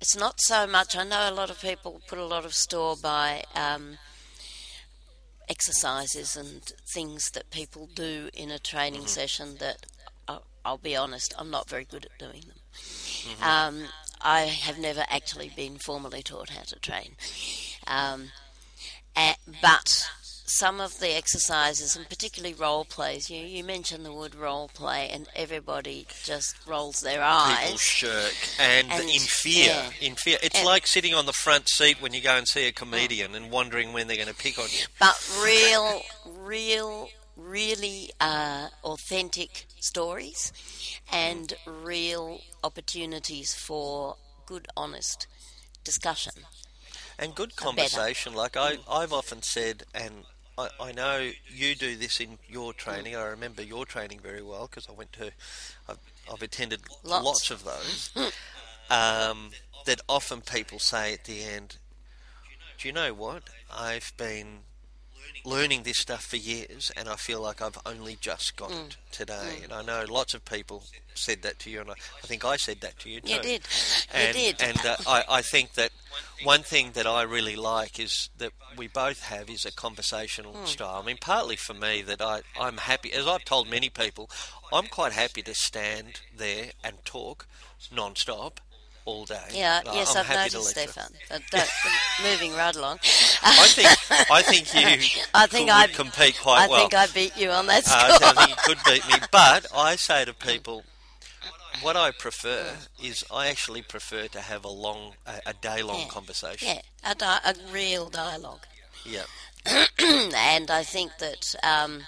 it's 0.00 0.16
not 0.16 0.40
so 0.40 0.66
much. 0.66 0.96
I 0.96 1.04
know 1.04 1.30
a 1.30 1.34
lot 1.34 1.48
of 1.50 1.60
people 1.60 2.00
put 2.08 2.18
a 2.18 2.24
lot 2.24 2.44
of 2.44 2.54
store 2.54 2.96
by 3.00 3.44
um, 3.54 3.98
exercises 5.48 6.36
and 6.36 6.62
things 6.92 7.30
that 7.34 7.50
people 7.50 7.88
do 7.94 8.28
in 8.34 8.50
a 8.50 8.58
training 8.58 9.06
session 9.06 9.56
that 9.58 9.86
I'll, 10.26 10.44
I'll 10.64 10.78
be 10.78 10.96
honest, 10.96 11.32
I'm 11.38 11.50
not 11.50 11.68
very 11.68 11.84
good 11.84 12.04
at 12.04 12.18
doing 12.18 12.42
them. 12.48 12.61
Um, 13.42 13.84
I 14.20 14.42
have 14.42 14.78
never 14.78 15.04
actually 15.08 15.50
been 15.54 15.78
formally 15.78 16.22
taught 16.22 16.50
how 16.50 16.62
to 16.62 16.78
train. 16.78 17.16
Um, 17.86 18.30
a- 19.16 19.36
but 19.60 20.08
some 20.46 20.80
of 20.80 20.98
the 21.00 21.16
exercises, 21.16 21.96
and 21.96 22.08
particularly 22.08 22.54
role 22.54 22.84
plays, 22.84 23.30
you, 23.30 23.38
you 23.38 23.64
mentioned 23.64 24.04
the 24.04 24.12
word 24.12 24.34
role 24.34 24.68
play, 24.72 25.08
and 25.08 25.26
everybody 25.34 26.06
just 26.24 26.54
rolls 26.66 27.00
their 27.00 27.22
eyes. 27.22 27.58
People 27.64 27.78
shirk 27.78 28.34
and, 28.60 28.90
And- 28.92 29.08
in 29.08 29.20
fear. 29.20 29.66
yeah. 29.66 29.90
In 30.06 30.14
fear. 30.14 30.38
It's 30.42 30.58
And- 30.58 30.66
like 30.66 30.86
sitting 30.86 31.14
on 31.14 31.26
the 31.26 31.32
front 31.32 31.68
seat 31.68 32.00
when 32.00 32.12
you 32.14 32.20
go 32.20 32.36
and 32.36 32.46
see 32.46 32.66
a 32.66 32.72
comedian 32.72 33.34
and 33.34 33.50
wondering 33.50 33.92
when 33.92 34.06
they're 34.08 34.16
going 34.16 34.28
to 34.28 34.34
pick 34.34 34.58
on 34.58 34.68
you. 34.70 34.84
but 35.00 35.16
real, 35.42 36.02
real, 36.26 37.08
really 37.36 38.10
uh, 38.20 38.68
authentic 38.84 39.66
stories 39.80 40.52
and 41.12 41.54
real 41.66 42.40
opportunities 42.62 43.54
for 43.54 44.16
good, 44.46 44.68
honest 44.76 45.26
discussion. 45.84 46.32
And 47.18 47.34
good 47.34 47.56
conversation. 47.56 48.34
Like 48.34 48.56
I, 48.56 48.78
I've 48.90 49.12
often 49.12 49.42
said, 49.42 49.84
and 49.94 50.24
I, 50.58 50.68
I 50.80 50.92
know 50.92 51.30
you 51.48 51.74
do 51.74 51.96
this 51.96 52.20
in 52.20 52.38
your 52.48 52.72
training. 52.72 53.16
I 53.16 53.24
remember 53.24 53.62
your 53.62 53.86
training 53.86 54.20
very 54.20 54.42
well 54.42 54.66
because 54.66 54.88
I 54.88 54.92
went 54.92 55.12
to, 55.14 55.32
I've, 55.88 55.98
I've 56.32 56.42
attended 56.42 56.80
Lots. 57.04 57.24
lots, 57.24 57.50
of 57.50 57.64
those. 57.64 58.10
um, 58.90 59.50
that 59.86 60.00
often 60.08 60.40
people 60.40 60.78
say 60.78 61.12
at 61.12 61.24
the 61.24 61.42
end, 61.42 61.78
"Do 62.78 62.88
you 62.88 62.94
know 62.94 63.12
what? 63.12 63.42
I've 63.72 64.12
been 64.16 64.60
learning 65.44 65.82
this 65.82 65.98
stuff 65.98 66.24
for 66.24 66.36
years, 66.36 66.90
and 66.96 67.08
I 67.08 67.16
feel 67.16 67.40
like 67.40 67.60
I've 67.60 67.78
only 67.84 68.16
just 68.20 68.56
got 68.56 68.70
Mm. 68.70 68.86
it 68.86 68.96
today." 69.10 69.60
And 69.64 69.72
I 69.72 69.82
know 69.82 70.04
lots 70.08 70.34
of 70.34 70.44
people 70.44 70.84
said 71.14 71.42
that 71.42 71.58
to 71.60 71.70
you, 71.70 71.80
and 71.80 71.90
I, 71.90 71.94
I 71.94 72.26
think 72.26 72.44
I 72.44 72.56
said 72.56 72.80
that 72.80 72.98
to 73.00 73.10
you 73.10 73.20
too. 73.20 73.32
You 73.34 73.40
did. 73.40 73.62
And, 74.12 74.36
you 74.36 74.52
did. 74.52 74.62
and 74.62 74.86
uh, 74.86 74.96
I, 75.06 75.24
I 75.28 75.42
think 75.42 75.74
that 75.74 75.90
one 76.42 76.62
thing 76.62 76.92
that 76.92 77.06
I 77.06 77.22
really 77.22 77.56
like 77.56 77.98
is 77.98 78.30
that 78.38 78.52
we 78.76 78.88
both 78.88 79.22
have 79.24 79.48
is 79.50 79.64
a 79.66 79.72
conversational 79.72 80.54
Hmm. 80.54 80.64
style. 80.66 81.00
I 81.02 81.06
mean, 81.06 81.18
partly 81.20 81.56
for 81.56 81.74
me 81.74 82.02
that 82.02 82.20
I, 82.20 82.42
I'm 82.58 82.78
happy, 82.78 83.12
as 83.12 83.26
I've 83.26 83.44
told 83.44 83.68
many 83.68 83.88
people, 83.90 84.30
I'm 84.72 84.86
quite 84.86 85.12
happy 85.12 85.42
to 85.42 85.54
stand 85.54 86.20
there 86.36 86.72
and 86.82 87.04
talk 87.04 87.46
non-stop 87.90 88.60
all 89.04 89.24
day. 89.24 89.40
yeah, 89.52 89.80
yes, 89.86 90.14
I'm 90.14 90.20
I've 90.20 90.26
happy 90.26 90.54
noticed. 90.54 90.70
Stephan. 90.70 91.12
But 91.50 91.70
moving 92.22 92.52
right 92.54 92.74
along. 92.76 92.98
I 93.42 93.66
think 93.68 94.30
I 94.30 94.42
think 94.42 94.74
you 94.74 95.22
I 95.34 95.46
think 95.46 95.68
could 95.68 95.74
I 95.76 95.86
compete 95.88 96.38
quite 96.40 96.64
I 96.64 96.68
well. 96.68 96.76
I 96.76 96.80
think 96.80 96.94
I 96.94 97.06
beat 97.08 97.36
you 97.36 97.50
on 97.50 97.66
that 97.66 97.84
Uh, 97.86 98.16
score. 98.18 98.28
I 98.28 98.46
think 98.46 98.50
you 98.50 98.62
could 98.64 98.78
beat 98.84 99.06
me, 99.08 99.26
but 99.32 99.66
I 99.74 99.96
say 99.96 100.24
to 100.24 100.32
people, 100.34 100.84
what 101.80 101.96
I 101.96 102.10
prefer 102.12 102.74
is 103.02 103.24
I 103.32 103.48
actually 103.48 103.82
prefer 103.82 104.28
to 104.28 104.40
have 104.40 104.64
a 104.64 104.68
long, 104.68 105.14
a, 105.26 105.40
a 105.50 105.52
day 105.54 105.82
long 105.82 106.00
Yeah. 106.02 106.06
conversation. 106.08 106.68
yeah, 106.68 106.80
a, 107.10 107.14
di- 107.14 107.40
a 107.44 107.54
real 107.72 108.08
dialogue. 108.08 108.66
Yeah. 109.04 109.24
and 109.98 110.70
I 110.70 110.82
think 110.84 111.12
that 111.18 111.54
um, 111.64 112.02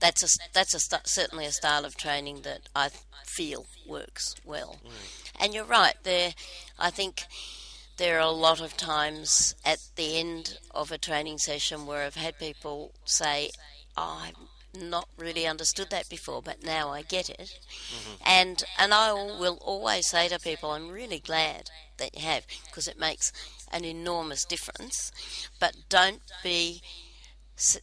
that's 0.00 0.22
a 0.22 0.38
that's 0.54 0.74
a 0.74 0.80
st- 0.80 1.06
certainly 1.06 1.44
a 1.46 1.52
style 1.52 1.84
of 1.84 1.96
training 1.96 2.42
that 2.42 2.68
I 2.74 2.88
feel 3.26 3.66
works 3.86 4.34
well. 4.44 4.78
And 5.40 5.54
you're 5.54 5.64
right 5.64 5.94
there. 6.02 6.34
I 6.78 6.90
think 6.90 7.24
there 7.96 8.16
are 8.16 8.20
a 8.20 8.30
lot 8.30 8.60
of 8.60 8.76
times 8.76 9.54
at 9.64 9.78
the 9.96 10.18
end 10.18 10.58
of 10.70 10.92
a 10.92 10.98
training 10.98 11.38
session 11.38 11.86
where 11.86 12.04
I've 12.04 12.14
had 12.14 12.38
people 12.38 12.92
say, 13.04 13.50
oh, 13.96 14.22
"I've 14.26 14.36
not 14.82 15.08
really 15.16 15.46
understood 15.46 15.90
that 15.90 16.08
before, 16.08 16.42
but 16.42 16.62
now 16.62 16.90
I 16.90 17.02
get 17.02 17.30
it." 17.30 17.58
And 18.24 18.62
and 18.78 18.92
I 18.92 19.12
will 19.12 19.58
always 19.62 20.06
say 20.06 20.28
to 20.28 20.38
people, 20.38 20.70
"I'm 20.72 20.90
really 20.90 21.20
glad 21.20 21.70
that 21.96 22.14
you 22.14 22.22
have 22.22 22.46
because 22.66 22.86
it 22.86 22.98
makes 22.98 23.32
an 23.72 23.84
enormous 23.84 24.44
difference." 24.44 25.10
But 25.58 25.74
don't 25.88 26.22
be 26.42 26.82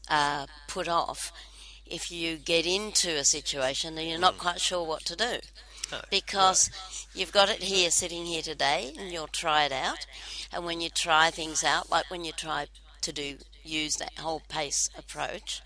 uh, 0.08 0.46
put 0.68 0.88
off 0.88 1.32
if 1.86 2.12
you 2.12 2.38
get 2.38 2.66
into 2.66 3.18
a 3.18 3.24
situation 3.24 3.98
and 3.98 4.10
you're 4.10 4.20
not 4.20 4.38
quite 4.38 4.60
sure 4.62 4.84
what 4.86 5.06
to 5.06 5.16
do. 5.16 5.40
Because 6.10 6.70
you've 7.14 7.32
got 7.32 7.50
it 7.50 7.64
here, 7.64 7.90
sitting 7.92 8.26
here 8.26 8.42
today, 8.42 8.94
and 8.98 9.12
you'll 9.12 9.28
try 9.28 9.66
it 9.66 9.72
out. 9.72 10.06
And 10.54 10.66
when 10.66 10.82
you 10.82 10.90
try 10.90 11.30
things 11.32 11.64
out, 11.64 11.90
like 11.90 12.10
when 12.10 12.24
you 12.26 12.32
try 12.32 12.68
to 13.02 13.12
do 13.12 13.38
use 13.64 13.96
that 13.96 14.18
whole 14.18 14.42
pace 14.48 14.90
approach, 14.98 15.62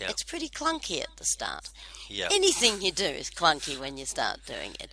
Yeah. 0.00 0.10
it's 0.10 0.24
pretty 0.24 0.48
clunky 0.48 1.00
at 1.00 1.16
the 1.16 1.24
start. 1.24 1.68
Yeah. 2.08 2.28
Anything 2.32 2.82
you 2.82 2.90
do 2.90 3.04
is 3.04 3.30
clunky 3.30 3.78
when 3.78 3.96
you 3.96 4.06
start 4.06 4.44
doing 4.44 4.74
it. 4.80 4.90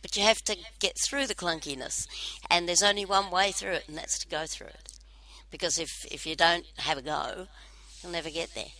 But 0.00 0.16
you 0.16 0.22
have 0.22 0.42
to 0.44 0.56
get 0.78 0.96
through 1.06 1.26
the 1.26 1.34
clunkiness. 1.34 2.06
And 2.48 2.66
there's 2.66 2.82
only 2.82 3.04
one 3.04 3.30
way 3.30 3.52
through 3.52 3.72
it, 3.72 3.88
and 3.88 3.96
that's 3.98 4.18
to 4.20 4.26
go 4.28 4.46
through 4.46 4.68
it. 4.68 4.92
Because 5.50 5.78
if, 5.78 6.06
if 6.10 6.26
you 6.26 6.34
don't 6.34 6.64
have 6.78 6.96
a 6.96 7.02
go, 7.02 7.48
you'll 8.02 8.12
never 8.12 8.30
get 8.30 8.54
there. 8.54 8.72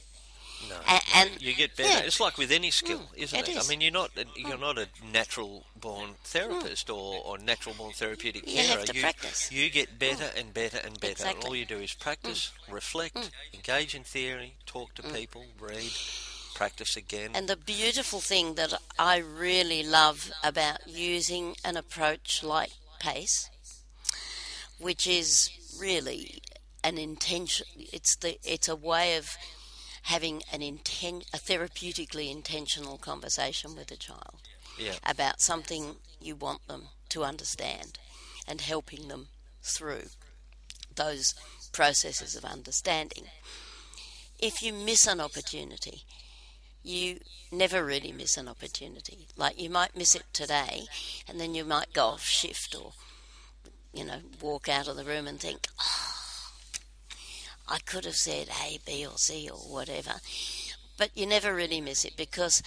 No. 0.68 0.76
And, 0.88 1.02
and 1.14 1.42
You 1.42 1.54
get 1.54 1.76
better. 1.76 1.88
Yeah. 1.88 2.06
It's 2.06 2.20
like 2.20 2.36
with 2.38 2.50
any 2.50 2.70
skill, 2.70 2.98
Mm, 2.98 3.16
isn't 3.16 3.38
it 3.38 3.48
it? 3.48 3.56
is. 3.56 3.66
I 3.66 3.68
mean, 3.70 3.80
you're 3.80 3.92
not 3.92 4.10
a, 4.16 4.24
you're 4.36 4.58
not 4.58 4.76
a 4.78 4.88
natural 5.12 5.64
born 5.80 6.10
therapist 6.24 6.88
mm. 6.88 6.96
or, 6.96 7.22
or 7.24 7.38
natural 7.38 7.74
born 7.76 7.92
therapeutic 7.92 8.46
You 8.48 8.56
carer. 8.56 8.66
have 8.78 8.84
to 8.86 8.94
you, 8.94 9.00
practice. 9.00 9.52
You 9.52 9.70
get 9.70 9.94
mm. 9.94 9.98
better 9.98 10.30
and 10.36 10.52
better 10.52 10.78
and 10.78 10.98
better. 11.00 11.22
And 11.22 11.30
Exactly. 11.30 11.48
all 11.48 11.54
you 11.56 11.64
do 11.64 11.78
is 11.78 11.94
practice, 11.94 12.50
reflect, 12.68 13.30
engage 13.54 13.94
in 13.94 14.02
theory, 14.04 14.54
talk 14.66 14.94
to 14.94 15.02
people, 15.02 15.44
read, 15.60 15.92
practice 16.54 16.96
again. 16.96 17.30
And 17.34 17.48
the 17.48 17.56
beautiful 17.56 18.20
thing 18.20 18.54
that 18.54 18.74
I 18.98 19.18
really 19.18 19.82
love 19.84 20.30
about 20.42 20.88
using 20.88 21.54
an 21.64 21.76
approach 21.76 22.42
like 22.42 22.72
PACE, 22.98 23.48
which 24.78 25.06
is 25.06 25.50
really 25.78 26.42
an 26.84 26.98
intention, 26.98 27.66
it's 27.76 28.16
the 28.16 28.38
it's 28.44 28.68
a 28.68 28.76
way 28.76 29.16
of 29.16 29.36
having 30.08 30.42
an 30.50 30.60
inten- 30.60 31.26
a 31.34 31.36
therapeutically 31.36 32.30
intentional 32.30 32.96
conversation 32.96 33.76
with 33.76 33.90
a 33.90 33.96
child 33.96 34.40
yeah. 34.78 34.94
about 35.06 35.38
something 35.38 35.96
you 36.18 36.34
want 36.34 36.66
them 36.66 36.88
to 37.10 37.24
understand 37.24 37.98
and 38.46 38.62
helping 38.62 39.08
them 39.08 39.28
through 39.62 40.04
those 40.96 41.34
processes 41.72 42.34
of 42.34 42.42
understanding. 42.42 43.24
If 44.38 44.62
you 44.62 44.72
miss 44.72 45.06
an 45.06 45.20
opportunity, 45.20 46.04
you 46.82 47.20
never 47.52 47.84
really 47.84 48.10
miss 48.10 48.38
an 48.38 48.48
opportunity. 48.48 49.28
Like 49.36 49.60
you 49.60 49.68
might 49.68 49.94
miss 49.94 50.14
it 50.14 50.24
today, 50.32 50.84
and 51.28 51.38
then 51.38 51.54
you 51.54 51.66
might 51.66 51.92
go 51.92 52.06
off 52.06 52.24
shift 52.24 52.74
or, 52.74 52.92
you 53.92 54.06
know, 54.06 54.20
walk 54.40 54.70
out 54.70 54.88
of 54.88 54.96
the 54.96 55.04
room 55.04 55.26
and 55.26 55.38
think, 55.38 55.68
oh, 55.78 56.07
I 57.68 57.78
could 57.78 58.04
have 58.04 58.16
said 58.16 58.48
A, 58.64 58.78
B, 58.86 59.06
or 59.06 59.18
C, 59.18 59.48
or 59.50 59.58
whatever. 59.58 60.14
But 60.96 61.10
you 61.16 61.26
never 61.26 61.54
really 61.54 61.80
miss 61.80 62.04
it 62.04 62.16
because 62.16 62.62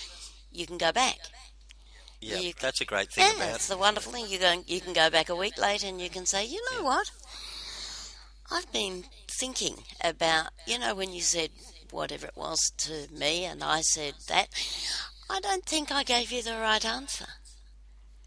you 0.51 0.65
can 0.65 0.77
go 0.77 0.91
back. 0.91 1.17
Yeah, 2.19 2.37
you- 2.37 2.53
that's 2.59 2.81
a 2.81 2.85
great 2.85 3.11
thing 3.11 3.25
Yeah, 3.25 3.35
about 3.43 3.55
it's 3.55 3.67
the 3.67 3.77
wonderful 3.77 4.11
thing. 4.11 4.29
You 4.29 4.37
go, 4.39 4.63
you 4.67 4.79
can 4.79 4.93
go 4.93 5.09
back 5.09 5.29
a 5.29 5.35
week 5.35 5.57
later 5.57 5.87
and 5.87 5.99
you 5.99 6.09
can 6.09 6.25
say, 6.25 6.45
you 6.45 6.63
know 6.71 6.83
what? 6.83 7.09
I've 8.51 8.71
been 8.71 9.05
thinking 9.27 9.83
about, 10.03 10.49
you 10.67 10.77
know, 10.77 10.93
when 10.93 11.13
you 11.13 11.21
said 11.21 11.49
whatever 11.89 12.27
it 12.27 12.35
was 12.37 12.59
to 12.77 13.07
me 13.11 13.45
and 13.45 13.63
I 13.63 13.81
said 13.81 14.13
that, 14.27 14.49
I 15.29 15.39
don't 15.39 15.65
think 15.65 15.91
I 15.91 16.03
gave 16.03 16.31
you 16.31 16.43
the 16.43 16.57
right 16.57 16.83
answer. 16.85 17.27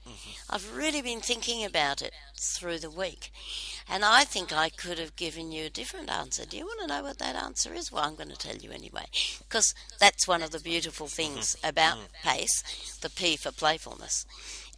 Mm-hmm. 0.09 0.31
I've 0.51 0.75
really 0.77 1.03
been 1.03 1.21
thinking 1.21 1.65
about 1.65 2.03
it 2.03 2.13
through 2.41 2.79
the 2.79 2.91
week. 2.91 3.31
And 3.89 4.05
I 4.05 4.25
think 4.25 4.53
I 4.53 4.71
could 4.71 4.99
have 4.99 5.15
given 5.15 5.53
you 5.53 5.67
a 5.67 5.71
different 5.71 6.11
answer. 6.11 6.47
Do 6.47 6.57
you 6.57 6.65
want 6.65 6.81
to 6.81 6.87
know 6.87 7.03
what 7.03 7.19
that 7.19 7.37
answer 7.37 7.75
is? 7.75 7.93
Well, 7.93 8.05
I'm 8.05 8.15
going 8.15 8.31
to 8.31 8.37
tell 8.37 8.57
you 8.57 8.71
anyway. 8.71 9.05
Because 9.39 9.75
that's 10.01 10.27
one 10.27 10.43
of 10.43 10.51
the 10.51 10.61
beautiful 10.61 11.07
things 11.07 11.57
about 11.63 11.99
PACE, 12.23 12.99
the 13.03 13.11
P 13.11 13.37
for 13.37 13.53
playfulness. 13.53 14.25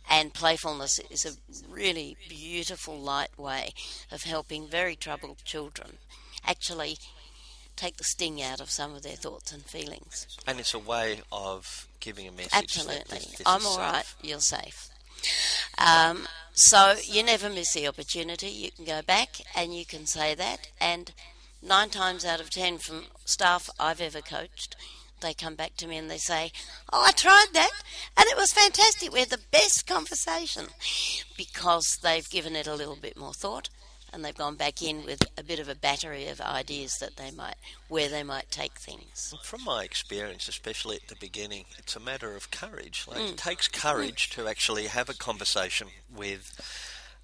And 0.09 0.35
playfulness 0.35 1.01
is 1.11 1.25
a 1.25 1.73
really 1.73 2.17
beautiful, 2.29 2.99
light 2.99 3.37
way 3.39 3.73
of 4.11 4.25
helping 4.25 4.69
very 4.69 4.97
troubled 4.97 5.39
children 5.45 5.99
actually 6.45 6.99
take 7.77 7.97
the 7.97 8.05
sting 8.05 8.43
out 8.43 8.61
of 8.61 8.71
some 8.71 8.95
of 8.95 9.03
their 9.03 9.17
thoughts 9.17 9.53
and 9.53 9.63
feelings. 9.65 10.27
And 10.47 10.59
it's 10.59 10.75
a 10.75 10.79
way 10.79 11.21
of 11.31 11.87
giving 12.01 12.27
a 12.27 12.33
message. 12.33 12.53
Absolutely. 12.55 13.03
That 13.03 13.11
this, 13.11 13.39
this 13.39 13.47
I'm 13.47 13.67
all 13.67 13.77
safe. 13.77 13.79
right. 13.79 14.15
You're 14.23 14.41
safe. 14.41 14.89
Um, 15.79 16.27
so 16.57 16.97
you 17.05 17.23
never 17.23 17.51
miss 17.51 17.75
the 17.75 17.87
opportunity. 17.87 18.49
You 18.49 18.71
can 18.71 18.87
go 18.87 19.03
back 19.03 19.37
and 19.55 19.75
you 19.75 19.85
can 19.85 20.07
say 20.07 20.35
that, 20.35 20.69
and 20.81 21.13
nine 21.63 21.91
times 21.91 22.25
out 22.25 22.41
of 22.41 22.51
ten 22.51 22.79
from 22.79 23.05
staff 23.27 23.69
I've 23.79 24.01
ever 24.01 24.23
coached, 24.23 24.75
they 25.21 25.35
come 25.35 25.55
back 25.55 25.77
to 25.77 25.87
me 25.87 25.97
and 25.97 26.11
they 26.11 26.19
say, 26.19 26.53
Oh, 26.93 27.05
I 27.07 27.13
tried 27.13 27.49
that 27.53 27.71
and 28.17 28.27
it 28.27 28.37
was 28.37 28.53
fantastic. 28.53 29.13
We 29.13 29.21
had 29.21 29.31
the 29.31 29.41
best 29.51 29.87
conversation 29.87 30.67
because 31.37 31.99
they've 32.03 32.29
given 32.31 32.57
it 32.57 32.67
a 32.67 32.75
little 32.75 32.97
bit 32.97 33.17
more 33.17 33.35
thought 33.35 33.69
and 34.17 34.25
they've 34.25 34.35
gone 34.35 34.57
back 34.57 34.83
in 34.83 35.05
with 35.05 35.21
a 35.37 35.45
bit 35.45 35.61
of 35.61 35.69
a 35.69 35.75
battery 35.75 36.27
of 36.27 36.41
ideas 36.41 36.97
that 37.01 37.17
they 37.17 37.31
might 37.31 37.57
where 37.89 38.09
they 38.09 38.23
might 38.23 38.51
take 38.51 38.73
things. 38.73 39.35
From 39.45 39.63
my 39.63 39.85
experience, 39.85 40.49
especially 40.49 40.97
at 40.97 41.09
the 41.09 41.17
beginning, 41.17 41.67
it's 41.79 41.95
a 41.95 42.01
matter 42.01 42.35
of 42.35 42.51
courage. 42.51 43.05
Like 43.07 43.19
mm. 43.19 43.33
it 43.33 43.37
takes 43.37 43.69
courage 43.69 44.31
mm. 44.31 44.35
to 44.37 44.49
actually 44.49 44.87
have 44.87 45.11
a 45.11 45.15
conversation 45.15 45.89
with 46.13 46.51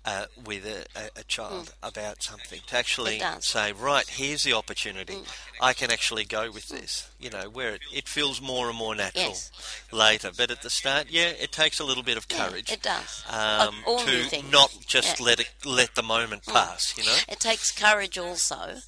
uh, 0.05 0.27
with 0.45 0.67
a, 0.67 0.85
a, 0.99 1.21
a 1.21 1.25
child 1.25 1.67
mm. 1.67 1.89
about 1.89 2.23
something 2.23 2.61
to 2.67 2.77
actually 2.77 3.21
say, 3.41 3.73
right, 3.73 4.09
here's 4.09 4.43
the 4.43 4.53
opportunity. 4.53 5.15
Mm. 5.15 5.37
I 5.61 5.73
can 5.73 5.91
actually 5.91 6.25
go 6.25 6.51
with 6.51 6.69
this. 6.69 7.11
You 7.21 7.31
know, 7.31 7.49
where 7.49 7.75
it, 7.75 7.83
it 7.93 8.09
feels 8.09 8.41
more 8.41 8.69
and 8.69 8.77
more 8.77 8.95
natural 8.95 9.29
yes. 9.29 9.51
later. 9.93 10.31
But 10.37 10.51
at 10.51 10.63
the 10.63 10.71
start, 10.71 11.07
yeah, 11.09 11.29
it 11.29 11.53
takes 11.53 11.79
a 11.79 11.85
little 11.85 12.03
bit 12.03 12.17
of 12.17 12.29
courage. 12.29 12.69
Yeah, 12.69 12.75
it 12.75 12.83
does. 12.83 13.25
Um, 13.31 13.75
to 13.99 14.43
not 14.51 14.77
just 14.87 15.21
yeah. 15.21 15.27
let 15.27 15.41
it 15.41 15.51
let 15.65 15.95
the 15.95 16.03
moment 16.03 16.43
mm. 16.45 16.53
pass. 16.53 16.97
You 16.97 17.05
know, 17.05 17.17
it 17.29 17.39
takes 17.39 17.71
courage 17.71 18.19
also 18.19 18.79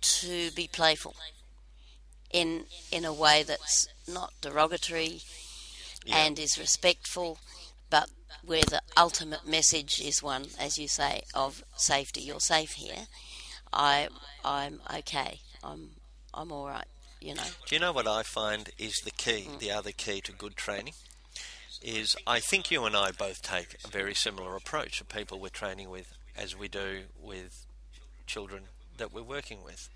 to 0.00 0.50
be 0.52 0.68
playful 0.68 1.14
in 2.32 2.64
in 2.90 3.04
a 3.04 3.12
way 3.12 3.42
that's 3.42 3.88
not 4.08 4.32
derogatory 4.40 5.20
yeah. 6.04 6.16
and 6.18 6.38
is 6.38 6.58
respectful, 6.58 7.38
but 7.90 8.10
where 8.44 8.62
the 8.62 8.82
ultimate 8.96 9.46
message 9.46 10.00
is 10.00 10.22
one, 10.22 10.46
as 10.58 10.78
you 10.78 10.88
say, 10.88 11.22
of 11.34 11.64
safety. 11.76 12.20
You're 12.20 12.40
safe 12.40 12.72
here. 12.72 13.06
I, 13.72 14.08
I'm 14.44 14.80
okay. 14.98 15.40
I'm, 15.62 15.90
I'm 16.32 16.52
all 16.52 16.66
right. 16.66 16.86
You 17.20 17.34
know. 17.34 17.42
Do 17.66 17.74
you 17.74 17.80
know 17.80 17.92
what 17.92 18.06
I 18.06 18.22
find 18.22 18.70
is 18.78 19.00
the 19.04 19.10
key? 19.10 19.48
Mm. 19.50 19.58
The 19.58 19.70
other 19.70 19.90
key 19.90 20.20
to 20.22 20.32
good 20.32 20.54
training 20.54 20.94
is 21.82 22.16
I 22.26 22.40
think 22.40 22.70
you 22.70 22.84
and 22.84 22.96
I 22.96 23.10
both 23.10 23.42
take 23.42 23.76
a 23.84 23.88
very 23.88 24.14
similar 24.14 24.54
approach 24.54 24.98
to 24.98 25.04
people 25.04 25.40
we're 25.40 25.48
training 25.48 25.90
with, 25.90 26.12
as 26.36 26.56
we 26.56 26.68
do 26.68 27.02
with 27.20 27.66
children 28.26 28.64
that 28.98 29.12
we're 29.12 29.22
working 29.22 29.62
with. 29.64 29.88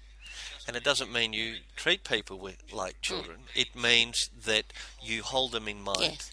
And 0.70 0.76
it 0.76 0.84
doesn't 0.84 1.12
mean 1.12 1.32
you 1.32 1.56
treat 1.74 2.04
people 2.04 2.38
with, 2.38 2.62
like 2.72 2.98
mm. 2.98 3.00
children. 3.00 3.38
Mm. 3.38 3.60
It 3.60 3.74
means 3.74 4.30
that 4.46 4.72
you 5.02 5.24
hold 5.24 5.50
them 5.50 5.66
in 5.66 5.82
mind. 5.82 5.98
Yes. 6.00 6.30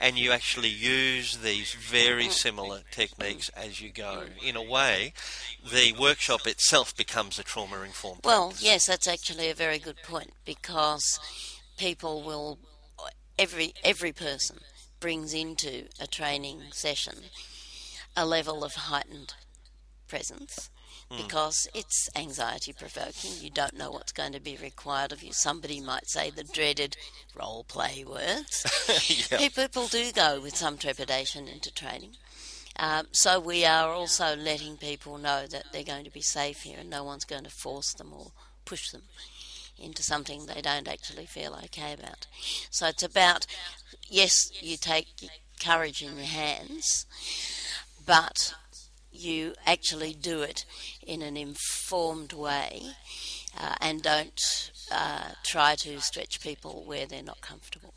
And 0.00 0.16
you 0.16 0.30
actually 0.30 0.68
use 0.68 1.38
these 1.38 1.72
very 1.72 2.26
mm. 2.26 2.30
similar 2.30 2.82
techniques 2.92 3.48
as 3.48 3.80
you 3.80 3.90
go. 3.90 4.26
In 4.46 4.54
a 4.54 4.62
way, 4.62 5.12
the 5.68 5.92
workshop 5.98 6.46
itself 6.46 6.96
becomes 6.96 7.36
a 7.40 7.42
trauma 7.42 7.82
informed. 7.82 8.20
Well, 8.22 8.50
practice. 8.50 8.62
yes, 8.64 8.86
that's 8.86 9.08
actually 9.08 9.50
a 9.50 9.54
very 9.54 9.80
good 9.80 9.96
point 10.04 10.34
because 10.44 11.18
people 11.76 12.22
will 12.22 12.60
every 13.40 13.74
every 13.82 14.12
person 14.12 14.58
brings 15.00 15.34
into 15.34 15.86
a 15.98 16.06
training 16.06 16.60
session 16.70 17.14
a 18.16 18.24
level 18.24 18.62
of 18.62 18.74
heightened 18.74 19.34
presence. 20.06 20.70
Because 21.16 21.68
it's 21.74 22.08
anxiety 22.14 22.72
provoking. 22.72 23.32
You 23.40 23.50
don't 23.50 23.76
know 23.76 23.90
what's 23.90 24.12
going 24.12 24.32
to 24.32 24.40
be 24.40 24.56
required 24.62 25.12
of 25.12 25.22
you. 25.22 25.32
Somebody 25.32 25.80
might 25.80 26.08
say 26.08 26.30
the 26.30 26.44
dreaded 26.44 26.96
role 27.34 27.64
play 27.64 28.04
words. 28.06 28.64
yeah. 29.30 29.38
People 29.38 29.88
do 29.88 30.12
go 30.12 30.40
with 30.40 30.56
some 30.56 30.78
trepidation 30.78 31.48
into 31.48 31.72
training. 31.74 32.12
Um, 32.76 33.08
so 33.10 33.40
we 33.40 33.64
are 33.64 33.90
also 33.90 34.36
letting 34.36 34.76
people 34.76 35.18
know 35.18 35.46
that 35.46 35.64
they're 35.72 35.82
going 35.82 36.04
to 36.04 36.10
be 36.10 36.22
safe 36.22 36.62
here 36.62 36.78
and 36.78 36.88
no 36.88 37.02
one's 37.02 37.24
going 37.24 37.44
to 37.44 37.50
force 37.50 37.92
them 37.92 38.12
or 38.16 38.30
push 38.64 38.90
them 38.90 39.02
into 39.76 40.02
something 40.02 40.46
they 40.46 40.60
don't 40.60 40.88
actually 40.88 41.26
feel 41.26 41.58
okay 41.64 41.92
about. 41.92 42.26
So 42.70 42.86
it's 42.86 43.02
about, 43.02 43.46
yes, 44.08 44.50
you 44.62 44.76
take 44.76 45.08
courage 45.62 46.02
in 46.02 46.16
your 46.16 46.26
hands, 46.26 47.06
but 48.06 48.54
you 49.12 49.54
actually 49.66 50.14
do 50.14 50.42
it 50.42 50.64
in 51.06 51.22
an 51.22 51.36
informed 51.36 52.32
way 52.32 52.82
uh, 53.58 53.74
and 53.80 54.02
don't 54.02 54.70
uh, 54.92 55.30
try 55.44 55.74
to 55.76 56.00
stretch 56.00 56.40
people 56.40 56.84
where 56.86 57.06
they're 57.06 57.22
not 57.22 57.40
comfortable. 57.40 57.94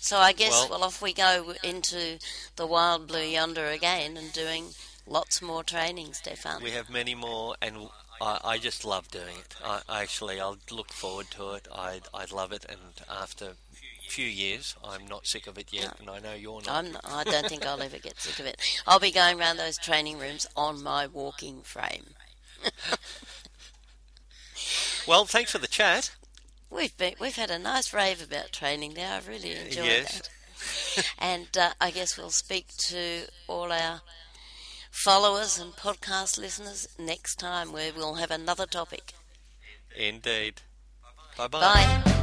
So 0.00 0.18
I 0.18 0.32
guess, 0.32 0.52
well, 0.52 0.68
well, 0.70 0.84
off 0.84 1.02
we 1.02 1.12
go 1.12 1.54
into 1.62 2.18
the 2.56 2.66
wild 2.66 3.06
blue 3.06 3.20
yonder 3.20 3.66
again 3.66 4.16
and 4.16 4.32
doing 4.32 4.70
lots 5.06 5.42
more 5.42 5.62
training, 5.62 6.14
Stephan. 6.14 6.62
We 6.62 6.70
have 6.70 6.88
many 6.88 7.14
more, 7.14 7.56
and 7.60 7.88
I, 8.20 8.40
I 8.44 8.58
just 8.58 8.84
love 8.84 9.08
doing 9.10 9.36
it. 9.38 9.54
I, 9.64 9.80
actually, 9.88 10.40
I'll 10.40 10.58
look 10.70 10.92
forward 10.92 11.26
to 11.32 11.52
it. 11.52 11.68
I, 11.74 12.00
I 12.14 12.24
love 12.32 12.52
it, 12.52 12.64
and 12.68 12.78
after 13.10 13.52
few 14.08 14.26
years. 14.26 14.74
I'm 14.84 15.06
not 15.06 15.26
sick 15.26 15.46
of 15.46 15.58
it 15.58 15.72
yet, 15.72 16.00
no. 16.04 16.14
and 16.14 16.26
I 16.26 16.28
know 16.28 16.34
you're 16.34 16.62
not. 16.62 16.68
I'm. 16.68 16.96
I 17.04 17.24
don't 17.24 17.46
think 17.46 17.66
I'll 17.66 17.82
ever 17.82 17.98
get 17.98 18.20
sick 18.20 18.38
of 18.38 18.46
it. 18.46 18.60
I'll 18.86 19.00
be 19.00 19.10
going 19.10 19.38
around 19.40 19.56
those 19.56 19.78
training 19.78 20.18
rooms 20.18 20.46
on 20.56 20.82
my 20.82 21.06
walking 21.06 21.62
frame. 21.62 22.14
well, 25.06 25.24
thanks 25.24 25.52
for 25.52 25.58
the 25.58 25.66
chat. 25.66 26.14
We've 26.70 26.96
been 26.96 27.14
we've 27.20 27.36
had 27.36 27.50
a 27.50 27.58
nice 27.58 27.92
rave 27.94 28.22
about 28.22 28.52
training 28.52 28.94
there. 28.94 29.14
I've 29.14 29.28
really 29.28 29.54
enjoyed 29.54 29.84
yes. 29.84 30.18
that. 30.18 30.30
and 31.18 31.56
uh, 31.56 31.70
I 31.80 31.90
guess 31.90 32.16
we'll 32.16 32.30
speak 32.30 32.68
to 32.88 33.26
all 33.46 33.72
our 33.72 34.00
followers 34.90 35.58
and 35.58 35.72
podcast 35.74 36.38
listeners 36.38 36.88
next 36.98 37.36
time, 37.36 37.72
where 37.72 37.92
we'll 37.94 38.14
have 38.14 38.30
another 38.30 38.66
topic. 38.66 39.12
Indeed. 39.96 40.62
Bye-bye. 41.36 41.60
Bye. 41.60 42.22